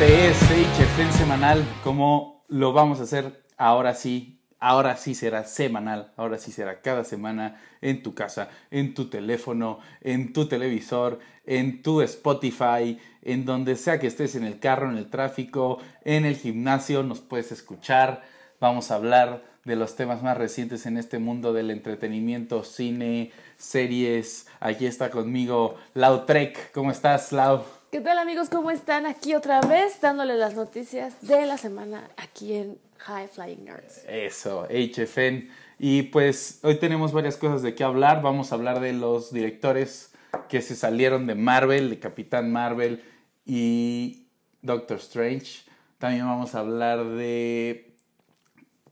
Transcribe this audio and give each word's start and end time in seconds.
Este 0.00 1.02
es 1.02 1.14
semanal. 1.16 1.66
¿Cómo 1.82 2.44
lo 2.46 2.72
vamos 2.72 3.00
a 3.00 3.02
hacer 3.02 3.42
ahora 3.56 3.94
sí? 3.94 4.40
Ahora 4.60 4.96
sí 4.96 5.16
será 5.16 5.42
semanal, 5.42 6.12
ahora 6.16 6.38
sí 6.38 6.52
será 6.52 6.82
cada 6.82 7.02
semana 7.02 7.60
en 7.80 8.04
tu 8.04 8.14
casa, 8.14 8.48
en 8.70 8.94
tu 8.94 9.10
teléfono, 9.10 9.80
en 10.00 10.32
tu 10.32 10.46
televisor, 10.46 11.18
en 11.46 11.82
tu 11.82 12.00
Spotify, 12.02 13.00
en 13.22 13.44
donde 13.44 13.74
sea 13.74 13.98
que 13.98 14.06
estés 14.06 14.36
en 14.36 14.44
el 14.44 14.60
carro, 14.60 14.88
en 14.88 14.98
el 14.98 15.10
tráfico, 15.10 15.80
en 16.04 16.24
el 16.24 16.36
gimnasio, 16.36 17.02
nos 17.02 17.18
puedes 17.18 17.50
escuchar. 17.50 18.22
Vamos 18.60 18.92
a 18.92 18.94
hablar 18.94 19.42
de 19.64 19.74
los 19.74 19.96
temas 19.96 20.22
más 20.22 20.38
recientes 20.38 20.86
en 20.86 20.96
este 20.96 21.18
mundo 21.18 21.52
del 21.52 21.72
entretenimiento, 21.72 22.62
cine, 22.62 23.32
series. 23.56 24.46
Aquí 24.60 24.86
está 24.86 25.10
conmigo 25.10 25.74
Lau 25.94 26.24
Trek. 26.24 26.70
¿Cómo 26.72 26.92
estás, 26.92 27.32
Lau? 27.32 27.77
¿Qué 27.90 28.02
tal 28.02 28.18
amigos? 28.18 28.50
¿Cómo 28.50 28.70
están? 28.70 29.06
Aquí 29.06 29.34
otra 29.34 29.62
vez 29.62 29.98
dándoles 30.02 30.36
las 30.38 30.54
noticias 30.54 31.26
de 31.26 31.46
la 31.46 31.56
semana 31.56 32.10
aquí 32.18 32.52
en 32.52 32.78
High 32.98 33.28
Flying 33.28 33.64
Nerds. 33.64 34.04
Eso, 34.06 34.68
HFN. 34.68 35.48
Y 35.78 36.02
pues 36.02 36.60
hoy 36.64 36.78
tenemos 36.78 37.14
varias 37.14 37.38
cosas 37.38 37.62
de 37.62 37.74
qué 37.74 37.84
hablar. 37.84 38.20
Vamos 38.20 38.52
a 38.52 38.56
hablar 38.56 38.80
de 38.80 38.92
los 38.92 39.32
directores 39.32 40.12
que 40.50 40.60
se 40.60 40.76
salieron 40.76 41.26
de 41.26 41.34
Marvel, 41.34 41.88
de 41.88 41.98
Capitán 41.98 42.52
Marvel 42.52 43.02
y 43.46 44.26
Doctor 44.60 44.98
Strange. 44.98 45.62
También 45.96 46.26
vamos 46.26 46.54
a 46.54 46.58
hablar 46.58 47.02
de 47.06 47.94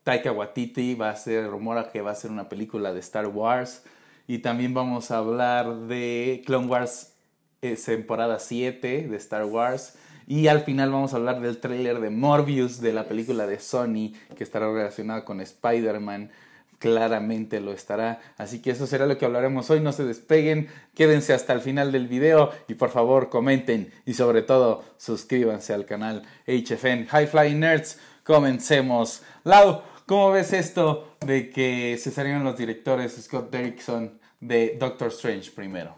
Taika 0.04 0.32
Waititi, 0.32 0.94
va 0.94 1.10
a 1.10 1.16
ser, 1.16 1.46
rumora 1.48 1.90
que 1.90 2.00
va 2.00 2.12
a 2.12 2.14
ser 2.14 2.30
una 2.30 2.48
película 2.48 2.94
de 2.94 3.00
Star 3.00 3.26
Wars. 3.26 3.84
Y 4.26 4.38
también 4.38 4.72
vamos 4.72 5.10
a 5.10 5.18
hablar 5.18 5.80
de 5.80 6.42
Clone 6.46 6.68
Wars 6.68 7.12
temporada 7.60 8.38
7 8.38 9.08
de 9.08 9.16
Star 9.16 9.44
Wars. 9.44 9.94
Y 10.26 10.48
al 10.48 10.62
final 10.62 10.90
vamos 10.90 11.12
a 11.12 11.16
hablar 11.16 11.40
del 11.40 11.58
tráiler 11.58 12.00
de 12.00 12.10
Morbius, 12.10 12.80
de 12.80 12.92
la 12.92 13.04
película 13.04 13.46
de 13.46 13.60
Sony, 13.60 14.12
que 14.36 14.42
estará 14.42 14.72
relacionada 14.72 15.24
con 15.24 15.40
Spider-Man. 15.40 16.30
Claramente 16.78 17.60
lo 17.60 17.72
estará. 17.72 18.20
Así 18.36 18.60
que 18.60 18.72
eso 18.72 18.86
será 18.86 19.06
lo 19.06 19.16
que 19.16 19.24
hablaremos 19.24 19.70
hoy. 19.70 19.80
No 19.80 19.92
se 19.92 20.04
despeguen, 20.04 20.68
quédense 20.94 21.32
hasta 21.32 21.52
el 21.52 21.60
final 21.60 21.92
del 21.92 22.08
video 22.08 22.50
y 22.68 22.74
por 22.74 22.90
favor 22.90 23.30
comenten 23.30 23.92
y 24.04 24.14
sobre 24.14 24.42
todo 24.42 24.84
suscríbanse 24.98 25.72
al 25.72 25.86
canal 25.86 26.22
HFN 26.46 27.06
High 27.06 27.28
Flying 27.28 27.60
Nerds. 27.60 27.98
Comencemos. 28.24 29.22
Lau, 29.44 29.82
¿cómo 30.06 30.32
ves 30.32 30.52
esto 30.52 31.16
de 31.24 31.50
que 31.50 31.96
se 31.98 32.10
salieron 32.10 32.42
los 32.42 32.58
directores 32.58 33.12
Scott 33.22 33.50
Derrickson 33.52 34.18
de 34.40 34.76
Doctor 34.78 35.08
Strange 35.08 35.52
primero? 35.52 35.94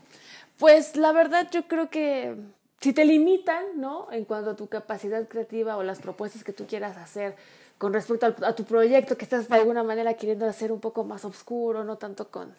Pues 0.58 0.96
la 0.96 1.12
verdad 1.12 1.48
yo 1.50 1.68
creo 1.68 1.88
que 1.88 2.36
si 2.80 2.92
te 2.92 3.04
limitan, 3.04 3.64
¿no? 3.76 4.08
En 4.10 4.24
cuanto 4.24 4.50
a 4.50 4.56
tu 4.56 4.66
capacidad 4.66 5.26
creativa 5.28 5.76
o 5.76 5.82
las 5.82 6.00
propuestas 6.00 6.44
que 6.44 6.52
tú 6.52 6.66
quieras 6.66 6.96
hacer 6.96 7.36
con 7.78 7.92
respecto 7.92 8.26
a, 8.26 8.54
tu 8.54 8.64
proyecto 8.64 9.16
que 9.16 9.24
estás 9.24 9.48
de 9.48 9.54
alguna 9.54 9.84
manera 9.84 10.14
queriendo 10.14 10.46
hacer 10.46 10.72
un 10.72 10.80
poco 10.80 11.04
más 11.04 11.24
oscuro, 11.24 11.84
no 11.84 11.96
tanto 11.96 12.28
con, 12.28 12.52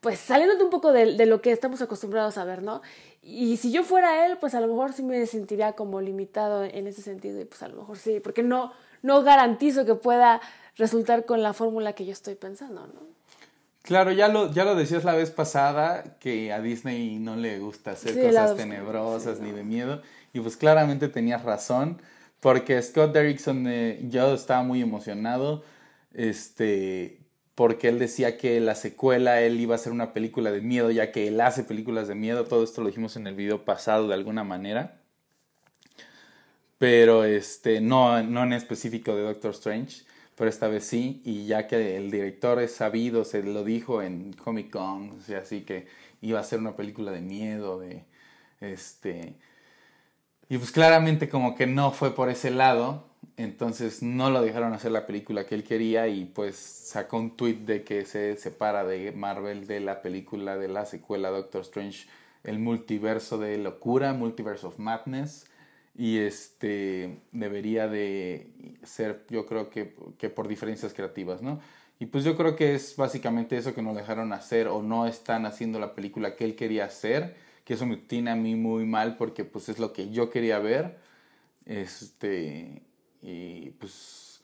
pues 0.00 0.20
saliéndote 0.20 0.62
un 0.62 0.70
poco 0.70 0.92
de, 0.92 1.16
de, 1.16 1.26
lo 1.26 1.42
que 1.42 1.50
estamos 1.50 1.82
acostumbrados 1.82 2.38
a 2.38 2.44
ver, 2.44 2.62
¿no? 2.62 2.80
Y 3.22 3.56
si 3.56 3.72
yo 3.72 3.82
fuera 3.82 4.24
él, 4.24 4.38
pues 4.38 4.54
a 4.54 4.60
lo 4.60 4.68
mejor 4.68 4.92
sí 4.92 5.02
me 5.02 5.26
sentiría 5.26 5.72
como 5.72 6.00
limitado 6.00 6.62
en 6.62 6.86
ese 6.86 7.02
sentido 7.02 7.40
y 7.40 7.44
pues 7.44 7.60
a 7.64 7.68
lo 7.68 7.76
mejor 7.76 7.98
sí, 7.98 8.20
porque 8.20 8.44
no, 8.44 8.72
no 9.02 9.22
garantizo 9.24 9.84
que 9.84 9.96
pueda 9.96 10.40
resultar 10.76 11.24
con 11.24 11.42
la 11.42 11.52
fórmula 11.52 11.92
que 11.92 12.04
yo 12.04 12.12
estoy 12.12 12.36
pensando, 12.36 12.86
¿no? 12.86 13.21
Claro, 13.82 14.12
ya 14.12 14.28
lo, 14.28 14.52
ya 14.52 14.64
lo 14.64 14.76
decías 14.76 15.02
la 15.04 15.14
vez 15.14 15.30
pasada, 15.32 16.16
que 16.20 16.52
a 16.52 16.60
Disney 16.60 17.18
no 17.18 17.34
le 17.34 17.58
gusta 17.58 17.92
hacer 17.92 18.20
cosas 18.20 18.56
tenebrosas 18.56 19.40
ni 19.40 19.50
de 19.50 19.64
miedo. 19.64 20.02
Y 20.32 20.40
pues 20.40 20.56
claramente 20.56 21.08
tenías 21.08 21.42
razón, 21.42 22.00
porque 22.40 22.80
Scott 22.80 23.12
Derrickson, 23.12 23.66
eh, 23.66 23.98
yo 24.08 24.34
estaba 24.34 24.62
muy 24.62 24.80
emocionado, 24.80 25.64
este, 26.14 27.18
porque 27.56 27.88
él 27.88 27.98
decía 27.98 28.38
que 28.38 28.60
la 28.60 28.76
secuela, 28.76 29.40
él 29.40 29.60
iba 29.60 29.74
a 29.74 29.76
hacer 29.76 29.92
una 29.92 30.12
película 30.12 30.52
de 30.52 30.60
miedo, 30.60 30.90
ya 30.92 31.10
que 31.10 31.26
él 31.26 31.40
hace 31.40 31.64
películas 31.64 32.06
de 32.06 32.14
miedo, 32.14 32.44
todo 32.44 32.62
esto 32.62 32.82
lo 32.82 32.86
dijimos 32.86 33.16
en 33.16 33.26
el 33.26 33.34
video 33.34 33.64
pasado 33.64 34.06
de 34.06 34.14
alguna 34.14 34.44
manera. 34.44 35.00
Pero 36.78 37.24
este, 37.24 37.80
no, 37.80 38.22
no 38.22 38.44
en 38.44 38.52
específico 38.52 39.14
de 39.14 39.22
Doctor 39.22 39.52
Strange 39.52 40.04
pero 40.42 40.50
esta 40.50 40.66
vez 40.66 40.82
sí, 40.82 41.22
y 41.24 41.46
ya 41.46 41.68
que 41.68 41.96
el 41.96 42.10
director 42.10 42.60
es 42.60 42.74
sabido, 42.74 43.24
se 43.24 43.44
lo 43.44 43.62
dijo 43.62 44.02
en 44.02 44.32
Comic 44.32 44.70
Con, 44.70 45.12
así 45.40 45.60
que 45.60 45.86
iba 46.20 46.40
a 46.40 46.42
ser 46.42 46.58
una 46.58 46.74
película 46.74 47.12
de 47.12 47.20
miedo, 47.20 47.78
de 47.78 48.02
este 48.60 49.36
y 50.48 50.58
pues 50.58 50.72
claramente 50.72 51.28
como 51.28 51.54
que 51.54 51.68
no 51.68 51.92
fue 51.92 52.12
por 52.16 52.28
ese 52.28 52.50
lado, 52.50 53.06
entonces 53.36 54.02
no 54.02 54.30
lo 54.30 54.42
dejaron 54.42 54.72
hacer 54.72 54.90
la 54.90 55.06
película 55.06 55.46
que 55.46 55.54
él 55.54 55.62
quería 55.62 56.08
y 56.08 56.24
pues 56.24 56.56
sacó 56.56 57.18
un 57.18 57.36
tweet 57.36 57.58
de 57.58 57.84
que 57.84 58.04
se 58.04 58.36
separa 58.36 58.82
de 58.82 59.12
Marvel 59.12 59.68
de 59.68 59.78
la 59.78 60.02
película 60.02 60.56
de 60.56 60.66
la 60.66 60.86
secuela 60.86 61.30
Doctor 61.30 61.60
Strange, 61.60 62.08
el 62.42 62.58
multiverso 62.58 63.38
de 63.38 63.58
locura, 63.58 64.12
Multiverse 64.12 64.66
of 64.66 64.80
Madness 64.80 65.46
y 65.94 66.18
este 66.18 67.20
debería 67.32 67.86
de 67.88 68.50
ser 68.82 69.24
yo 69.28 69.46
creo 69.46 69.68
que, 69.68 69.94
que, 70.18 70.30
por 70.30 70.48
diferencias 70.48 70.94
creativas, 70.94 71.42
¿no? 71.42 71.60
Y 71.98 72.06
pues 72.06 72.24
yo 72.24 72.36
creo 72.36 72.56
que 72.56 72.74
es 72.74 72.96
básicamente 72.96 73.56
eso 73.56 73.74
que 73.74 73.82
no 73.82 73.94
dejaron 73.94 74.32
hacer 74.32 74.68
o 74.68 74.82
no 74.82 75.06
están 75.06 75.46
haciendo 75.46 75.78
la 75.78 75.94
película 75.94 76.34
que 76.34 76.44
él 76.44 76.56
quería 76.56 76.86
hacer, 76.86 77.36
que 77.64 77.74
eso 77.74 77.86
me 77.86 77.96
tiene 77.96 78.30
a 78.30 78.36
mí 78.36 78.56
muy 78.56 78.86
mal 78.86 79.16
porque 79.16 79.44
pues 79.44 79.68
es 79.68 79.78
lo 79.78 79.92
que 79.92 80.10
yo 80.10 80.30
quería 80.30 80.58
ver. 80.58 80.98
Este 81.64 82.82
y 83.22 83.70
pues 83.78 84.42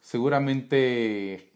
seguramente 0.00 1.50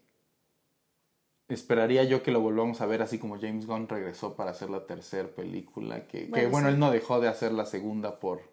esperaría 1.47 2.03
yo 2.03 2.23
que 2.23 2.31
lo 2.31 2.41
volvamos 2.41 2.81
a 2.81 2.85
ver 2.85 3.01
así 3.01 3.17
como 3.17 3.39
James 3.39 3.65
Gunn 3.65 3.87
regresó 3.87 4.35
para 4.35 4.51
hacer 4.51 4.69
la 4.69 4.85
tercera 4.85 5.29
película, 5.29 6.07
que 6.07 6.25
bueno, 6.25 6.35
que, 6.35 6.47
bueno 6.47 6.69
él 6.69 6.79
no 6.79 6.91
dejó 6.91 7.21
de 7.21 7.29
hacer 7.29 7.53
la 7.53 7.65
segunda 7.65 8.19
por 8.19 8.52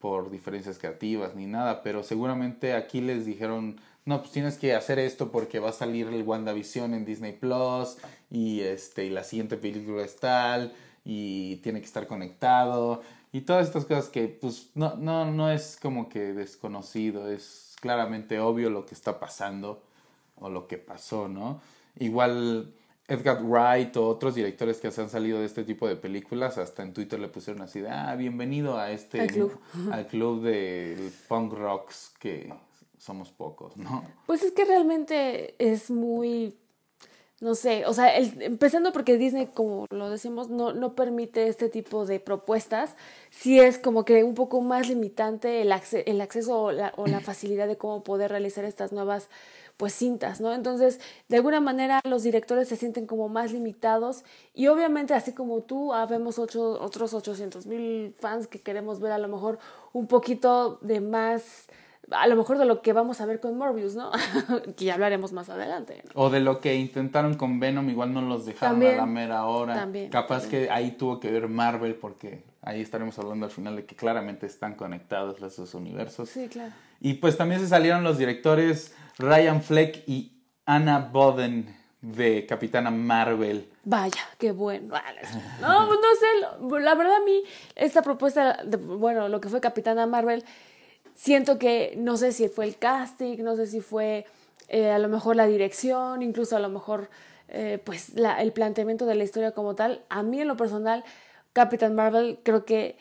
por 0.00 0.30
diferencias 0.30 0.78
creativas 0.78 1.34
ni 1.34 1.46
nada, 1.46 1.82
pero 1.82 2.02
seguramente 2.02 2.74
aquí 2.74 3.00
les 3.00 3.26
dijeron, 3.26 3.80
no, 4.06 4.20
pues 4.20 4.32
tienes 4.32 4.56
que 4.56 4.74
hacer 4.74 4.98
esto 4.98 5.30
porque 5.30 5.58
va 5.58 5.70
a 5.70 5.72
salir 5.74 6.08
el 6.08 6.22
WandaVision 6.22 6.94
en 6.94 7.04
Disney 7.04 7.32
Plus 7.32 7.98
y 8.30 8.60
este 8.60 9.04
y 9.04 9.10
la 9.10 9.24
siguiente 9.24 9.56
película 9.56 10.02
es 10.02 10.16
tal 10.16 10.72
y 11.04 11.56
tiene 11.56 11.80
que 11.80 11.86
estar 11.86 12.06
conectado 12.06 13.02
y 13.32 13.42
todas 13.42 13.66
estas 13.66 13.84
cosas 13.84 14.08
que 14.08 14.28
pues 14.28 14.70
no 14.74 14.96
no 14.96 15.30
no 15.30 15.50
es 15.50 15.78
como 15.80 16.08
que 16.08 16.32
desconocido, 16.32 17.30
es 17.30 17.76
claramente 17.80 18.40
obvio 18.40 18.70
lo 18.70 18.86
que 18.86 18.94
está 18.94 19.20
pasando 19.20 19.82
o 20.36 20.48
lo 20.48 20.66
que 20.66 20.78
pasó, 20.78 21.28
¿no? 21.28 21.60
Igual 21.98 22.72
Edgar 23.10 23.42
Wright 23.42 23.96
o 23.96 24.06
otros 24.06 24.36
directores 24.36 24.78
que 24.78 24.90
se 24.92 25.02
han 25.02 25.10
salido 25.10 25.40
de 25.40 25.46
este 25.46 25.64
tipo 25.64 25.88
de 25.88 25.96
películas, 25.96 26.58
hasta 26.58 26.84
en 26.84 26.92
Twitter 26.92 27.18
le 27.18 27.26
pusieron 27.26 27.60
así 27.60 27.80
de, 27.80 27.90
ah, 27.90 28.14
bienvenido 28.14 28.78
a 28.78 28.92
este, 28.92 29.26
club, 29.26 29.58
al 29.92 30.06
club 30.06 30.42
de 30.42 31.10
punk 31.28 31.52
rocks 31.54 32.12
que 32.20 32.52
somos 32.98 33.30
pocos, 33.32 33.76
¿no? 33.76 34.04
Pues 34.26 34.44
es 34.44 34.52
que 34.52 34.64
realmente 34.64 35.56
es 35.58 35.90
muy, 35.90 36.54
no 37.40 37.56
sé, 37.56 37.84
o 37.86 37.94
sea, 37.94 38.16
empezando 38.16 38.92
porque 38.92 39.18
Disney, 39.18 39.46
como 39.46 39.86
lo 39.90 40.08
decimos, 40.08 40.48
no, 40.48 40.72
no 40.72 40.94
permite 40.94 41.48
este 41.48 41.68
tipo 41.68 42.06
de 42.06 42.20
propuestas, 42.20 42.94
sí 43.30 43.58
es 43.58 43.78
como 43.78 44.04
que 44.04 44.22
un 44.22 44.34
poco 44.34 44.60
más 44.60 44.88
limitante 44.88 45.62
el, 45.62 45.72
el 46.06 46.20
acceso 46.20 46.62
o 46.62 46.70
la, 46.70 46.92
o 46.96 47.08
la 47.08 47.20
facilidad 47.20 47.66
de 47.66 47.76
cómo 47.76 48.04
poder 48.04 48.30
realizar 48.30 48.64
estas 48.64 48.92
nuevas 48.92 49.28
pues 49.80 49.94
cintas, 49.94 50.42
¿no? 50.42 50.52
Entonces, 50.52 51.00
de 51.30 51.36
alguna 51.36 51.58
manera 51.58 52.02
los 52.04 52.22
directores 52.22 52.68
se 52.68 52.76
sienten 52.76 53.06
como 53.06 53.30
más 53.30 53.50
limitados 53.50 54.24
y 54.54 54.66
obviamente 54.66 55.14
así 55.14 55.32
como 55.32 55.62
tú, 55.62 55.94
habemos 55.94 56.38
ocho, 56.38 56.78
otros 56.82 57.14
800 57.14 57.64
mil 57.64 58.14
fans 58.20 58.46
que 58.46 58.60
queremos 58.60 59.00
ver 59.00 59.12
a 59.12 59.16
lo 59.16 59.26
mejor 59.26 59.58
un 59.94 60.06
poquito 60.06 60.78
de 60.82 61.00
más, 61.00 61.68
a 62.10 62.26
lo 62.26 62.36
mejor 62.36 62.58
de 62.58 62.66
lo 62.66 62.82
que 62.82 62.92
vamos 62.92 63.22
a 63.22 63.24
ver 63.24 63.40
con 63.40 63.56
Morbius, 63.56 63.94
¿no? 63.94 64.10
que 64.76 64.84
ya 64.84 64.92
hablaremos 64.92 65.32
más 65.32 65.48
adelante. 65.48 66.02
O 66.12 66.28
de 66.28 66.40
lo 66.40 66.60
que 66.60 66.74
intentaron 66.74 67.32
con 67.38 67.58
Venom, 67.58 67.88
igual 67.88 68.12
no 68.12 68.20
los 68.20 68.44
dejaron 68.44 68.82
a 68.82 68.92
la 68.92 69.06
mera 69.06 69.46
hora. 69.46 69.72
También, 69.72 70.10
Capaz 70.10 70.46
que 70.46 70.68
ahí 70.68 70.90
tuvo 70.90 71.20
que 71.20 71.30
ver 71.30 71.48
Marvel 71.48 71.94
porque 71.94 72.44
ahí 72.60 72.82
estaremos 72.82 73.18
hablando 73.18 73.46
al 73.46 73.50
final 73.50 73.76
de 73.76 73.86
que 73.86 73.96
claramente 73.96 74.44
están 74.44 74.74
conectados 74.74 75.40
los 75.40 75.56
dos 75.56 75.72
universos. 75.72 76.28
Sí, 76.28 76.48
claro. 76.48 76.74
Y 77.00 77.14
pues 77.14 77.38
también 77.38 77.62
se 77.62 77.66
salieron 77.66 78.04
los 78.04 78.18
directores 78.18 78.94
Ryan 79.20 79.62
Fleck 79.62 80.02
y 80.06 80.32
Anna 80.66 80.98
Boden 80.98 81.76
de 82.00 82.46
Capitana 82.46 82.90
Marvel. 82.90 83.68
Vaya, 83.84 84.22
qué 84.38 84.52
bueno. 84.52 84.94
No, 85.60 85.86
pues 85.86 85.98
no 86.00 86.78
sé, 86.78 86.80
la 86.82 86.94
verdad 86.94 87.16
a 87.16 87.24
mí 87.24 87.42
esta 87.76 88.02
propuesta, 88.02 88.62
de, 88.64 88.76
bueno, 88.76 89.28
lo 89.28 89.40
que 89.40 89.48
fue 89.48 89.60
Capitana 89.60 90.06
Marvel, 90.06 90.44
siento 91.14 91.58
que 91.58 91.94
no 91.96 92.16
sé 92.16 92.32
si 92.32 92.48
fue 92.48 92.64
el 92.64 92.78
casting, 92.78 93.38
no 93.42 93.56
sé 93.56 93.66
si 93.66 93.80
fue 93.80 94.26
eh, 94.68 94.90
a 94.90 94.98
lo 94.98 95.08
mejor 95.08 95.36
la 95.36 95.46
dirección, 95.46 96.22
incluso 96.22 96.56
a 96.56 96.60
lo 96.60 96.68
mejor 96.68 97.10
eh, 97.48 97.80
pues 97.84 98.12
el 98.16 98.52
planteamiento 98.52 99.06
de 99.06 99.14
la 99.14 99.24
historia 99.24 99.52
como 99.52 99.74
tal. 99.74 100.02
A 100.08 100.22
mí 100.22 100.40
en 100.40 100.48
lo 100.48 100.56
personal, 100.56 101.04
Capitán 101.52 101.94
Marvel 101.94 102.40
creo 102.42 102.64
que... 102.64 102.96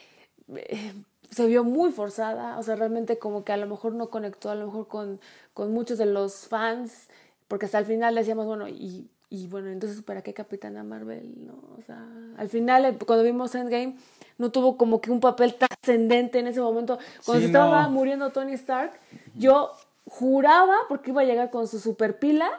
Eh, 0.55 0.93
se 1.29 1.45
vio 1.47 1.63
muy 1.63 1.91
forzada, 1.91 2.57
o 2.57 2.63
sea, 2.63 2.75
realmente 2.75 3.19
como 3.19 3.43
que 3.43 3.51
a 3.51 3.57
lo 3.57 3.67
mejor 3.67 3.93
no 3.93 4.09
conectó 4.09 4.49
a 4.49 4.55
lo 4.55 4.67
mejor 4.67 4.87
con, 4.87 5.19
con 5.53 5.71
muchos 5.71 5.97
de 5.97 6.05
los 6.05 6.47
fans, 6.47 7.07
porque 7.47 7.65
hasta 7.65 7.79
el 7.79 7.85
final 7.85 8.15
decíamos, 8.15 8.45
bueno, 8.45 8.67
y, 8.67 9.09
y 9.29 9.47
bueno, 9.47 9.69
entonces 9.69 10.01
¿para 10.01 10.21
qué 10.21 10.33
Capitana 10.33 10.83
Marvel? 10.83 11.45
¿no? 11.45 11.53
O 11.77 11.81
sea, 11.85 12.03
al 12.37 12.49
final 12.49 12.85
eh, 12.85 12.97
cuando 13.05 13.23
vimos 13.23 13.53
Endgame 13.53 13.95
no 14.37 14.51
tuvo 14.51 14.77
como 14.77 15.01
que 15.01 15.11
un 15.11 15.19
papel 15.19 15.55
trascendente 15.55 16.39
en 16.39 16.47
ese 16.47 16.61
momento. 16.61 16.97
Cuando 17.25 17.41
se 17.41 17.47
estaba 17.47 17.87
muriendo 17.89 18.31
Tony 18.31 18.53
Stark, 18.53 18.93
yo 19.35 19.71
juraba, 20.05 20.75
porque 20.87 21.11
iba 21.11 21.21
a 21.21 21.25
llegar 21.25 21.51
con 21.51 21.67
su 21.67 21.79
super 21.79 22.17
pila, 22.17 22.49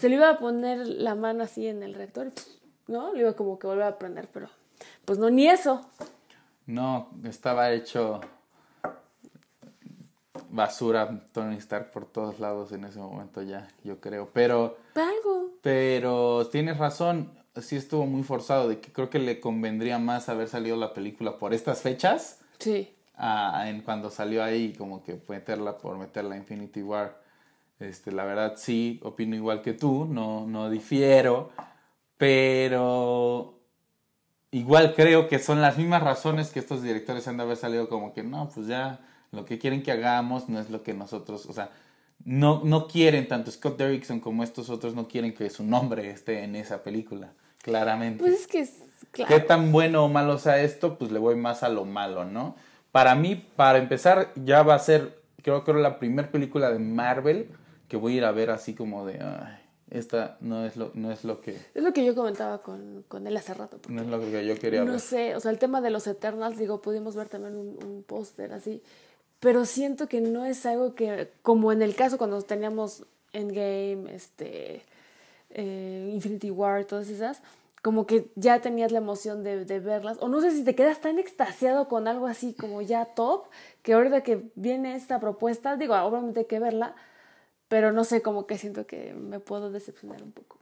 se 0.00 0.08
le 0.08 0.16
iba 0.16 0.28
a 0.28 0.38
poner 0.38 0.86
la 0.86 1.14
mano 1.14 1.44
así 1.44 1.66
en 1.66 1.82
el 1.82 1.94
reactor, 1.94 2.32
¿no? 2.88 3.14
Le 3.14 3.20
iba 3.20 3.32
como 3.34 3.58
que 3.58 3.68
volver 3.68 3.84
a 3.84 3.98
prender, 3.98 4.28
pero 4.32 4.48
pues 5.04 5.18
no, 5.18 5.30
ni 5.30 5.46
eso. 5.46 5.86
No, 6.66 7.10
estaba 7.24 7.72
hecho 7.72 8.20
basura 10.52 11.24
Tony 11.32 11.56
Stark 11.56 11.90
por 11.90 12.06
todos 12.06 12.38
lados 12.38 12.72
en 12.72 12.84
ese 12.84 12.98
momento 12.98 13.42
ya, 13.42 13.68
yo 13.82 14.00
creo. 14.00 14.30
Pero. 14.32 14.76
Algo. 14.94 15.50
Pero 15.62 16.46
tienes 16.50 16.78
razón, 16.78 17.32
sí 17.60 17.76
estuvo 17.76 18.06
muy 18.06 18.22
forzado, 18.22 18.68
de 18.68 18.78
que 18.78 18.92
creo 18.92 19.10
que 19.10 19.18
le 19.18 19.40
convendría 19.40 19.98
más 19.98 20.28
haber 20.28 20.48
salido 20.48 20.76
la 20.76 20.92
película 20.92 21.38
por 21.38 21.54
estas 21.54 21.80
fechas. 21.80 22.40
Sí. 22.58 22.94
A, 23.16 23.68
en 23.68 23.82
cuando 23.82 24.10
salió 24.10 24.42
ahí, 24.42 24.72
como 24.74 25.02
que 25.02 25.20
meterla 25.28 25.78
por 25.78 25.96
meterla 25.98 26.36
Infinity 26.36 26.82
War. 26.82 27.20
Este, 27.80 28.12
la 28.12 28.24
verdad 28.24 28.54
sí, 28.56 29.00
opino 29.02 29.34
igual 29.34 29.60
que 29.62 29.72
tú, 29.72 30.06
no, 30.08 30.46
no 30.46 30.70
difiero, 30.70 31.50
pero 32.16 33.58
igual 34.52 34.94
creo 34.94 35.28
que 35.28 35.40
son 35.40 35.60
las 35.60 35.76
mismas 35.76 36.02
razones 36.02 36.50
que 36.50 36.60
estos 36.60 36.82
directores 36.82 37.26
han 37.26 37.36
de 37.36 37.42
haber 37.42 37.56
salido 37.56 37.88
como 37.88 38.14
que 38.14 38.22
no, 38.22 38.48
pues 38.54 38.68
ya 38.68 39.00
lo 39.32 39.44
que 39.44 39.58
quieren 39.58 39.82
que 39.82 39.90
hagamos 39.90 40.48
no 40.48 40.60
es 40.60 40.70
lo 40.70 40.82
que 40.84 40.94
nosotros, 40.94 41.46
o 41.46 41.52
sea, 41.52 41.70
no, 42.24 42.62
no 42.64 42.86
quieren, 42.86 43.26
tanto 43.26 43.50
Scott 43.50 43.78
Derrickson 43.78 44.20
como 44.20 44.44
estos 44.44 44.70
otros 44.70 44.94
no 44.94 45.08
quieren 45.08 45.34
que 45.34 45.50
su 45.50 45.64
nombre 45.64 46.10
esté 46.10 46.44
en 46.44 46.54
esa 46.54 46.84
película, 46.84 47.32
claramente. 47.62 48.22
Pues 48.22 48.42
es 48.42 48.46
que 48.46 48.68
¿Qué 49.10 49.40
tan 49.40 49.72
bueno 49.72 50.04
o 50.04 50.08
malo 50.08 50.38
sea 50.38 50.62
esto? 50.62 50.96
Pues 50.96 51.10
le 51.10 51.18
voy 51.18 51.34
más 51.34 51.64
a 51.64 51.68
lo 51.68 51.84
malo, 51.84 52.24
¿no? 52.24 52.54
Para 52.92 53.14
mí, 53.14 53.34
para 53.56 53.78
empezar, 53.78 54.32
ya 54.36 54.62
va 54.62 54.74
a 54.74 54.78
ser, 54.78 55.20
creo 55.42 55.64
que 55.64 55.72
la 55.72 55.98
primera 55.98 56.30
película 56.30 56.70
de 56.70 56.78
Marvel 56.78 57.48
que 57.88 57.98
voy 57.98 58.14
a 58.14 58.16
ir 58.16 58.24
a 58.24 58.32
ver 58.32 58.50
así 58.50 58.74
como 58.74 59.04
de, 59.04 59.18
esta 59.92 60.38
no 60.40 60.64
es 60.64 60.76
lo, 60.76 60.90
no 60.94 61.12
es 61.12 61.24
lo 61.24 61.40
que... 61.40 61.56
Es 61.74 61.82
lo 61.82 61.92
que 61.92 62.04
yo 62.04 62.14
comentaba 62.14 62.62
con, 62.62 63.04
con 63.08 63.26
él 63.26 63.36
hace 63.36 63.52
rato. 63.54 63.78
No 63.88 64.02
es 64.02 64.08
lo 64.08 64.18
que 64.20 64.46
yo 64.46 64.58
quería 64.58 64.84
No 64.84 64.98
sé, 64.98 65.36
o 65.36 65.40
sea, 65.40 65.50
el 65.50 65.58
tema 65.58 65.80
de 65.80 65.90
los 65.90 66.06
Eternals, 66.06 66.58
digo, 66.58 66.80
pudimos 66.80 67.14
ver 67.14 67.28
también 67.28 67.56
un, 67.56 67.78
un 67.84 68.02
póster 68.02 68.52
así, 68.52 68.82
pero 69.38 69.64
siento 69.64 70.08
que 70.08 70.20
no 70.20 70.44
es 70.46 70.64
algo 70.66 70.94
que, 70.94 71.30
como 71.42 71.72
en 71.72 71.82
el 71.82 71.94
caso 71.94 72.16
cuando 72.16 72.40
teníamos 72.42 73.04
Endgame, 73.32 74.14
este, 74.14 74.82
eh, 75.50 76.10
Infinity 76.12 76.50
War, 76.50 76.84
todas 76.84 77.08
esas, 77.08 77.42
como 77.82 78.06
que 78.06 78.30
ya 78.36 78.60
tenías 78.60 78.92
la 78.92 78.98
emoción 78.98 79.42
de, 79.42 79.64
de, 79.64 79.80
verlas, 79.80 80.16
o 80.20 80.28
no 80.28 80.40
sé 80.40 80.52
si 80.52 80.64
te 80.64 80.74
quedas 80.74 81.00
tan 81.00 81.18
extasiado 81.18 81.88
con 81.88 82.06
algo 82.06 82.28
así 82.28 82.54
como 82.54 82.80
ya 82.80 83.04
top, 83.04 83.46
que 83.82 83.94
ahorita 83.94 84.22
que 84.22 84.50
viene 84.54 84.94
esta 84.94 85.18
propuesta, 85.18 85.76
digo, 85.76 85.94
obviamente 85.96 86.40
hay 86.40 86.46
que 86.46 86.60
verla, 86.60 86.94
pero 87.72 87.90
no 87.90 88.04
sé, 88.04 88.20
como 88.20 88.46
que 88.46 88.58
siento 88.58 88.86
que 88.86 89.14
me 89.14 89.40
puedo 89.40 89.70
decepcionar 89.70 90.22
un 90.22 90.32
poco. 90.32 90.58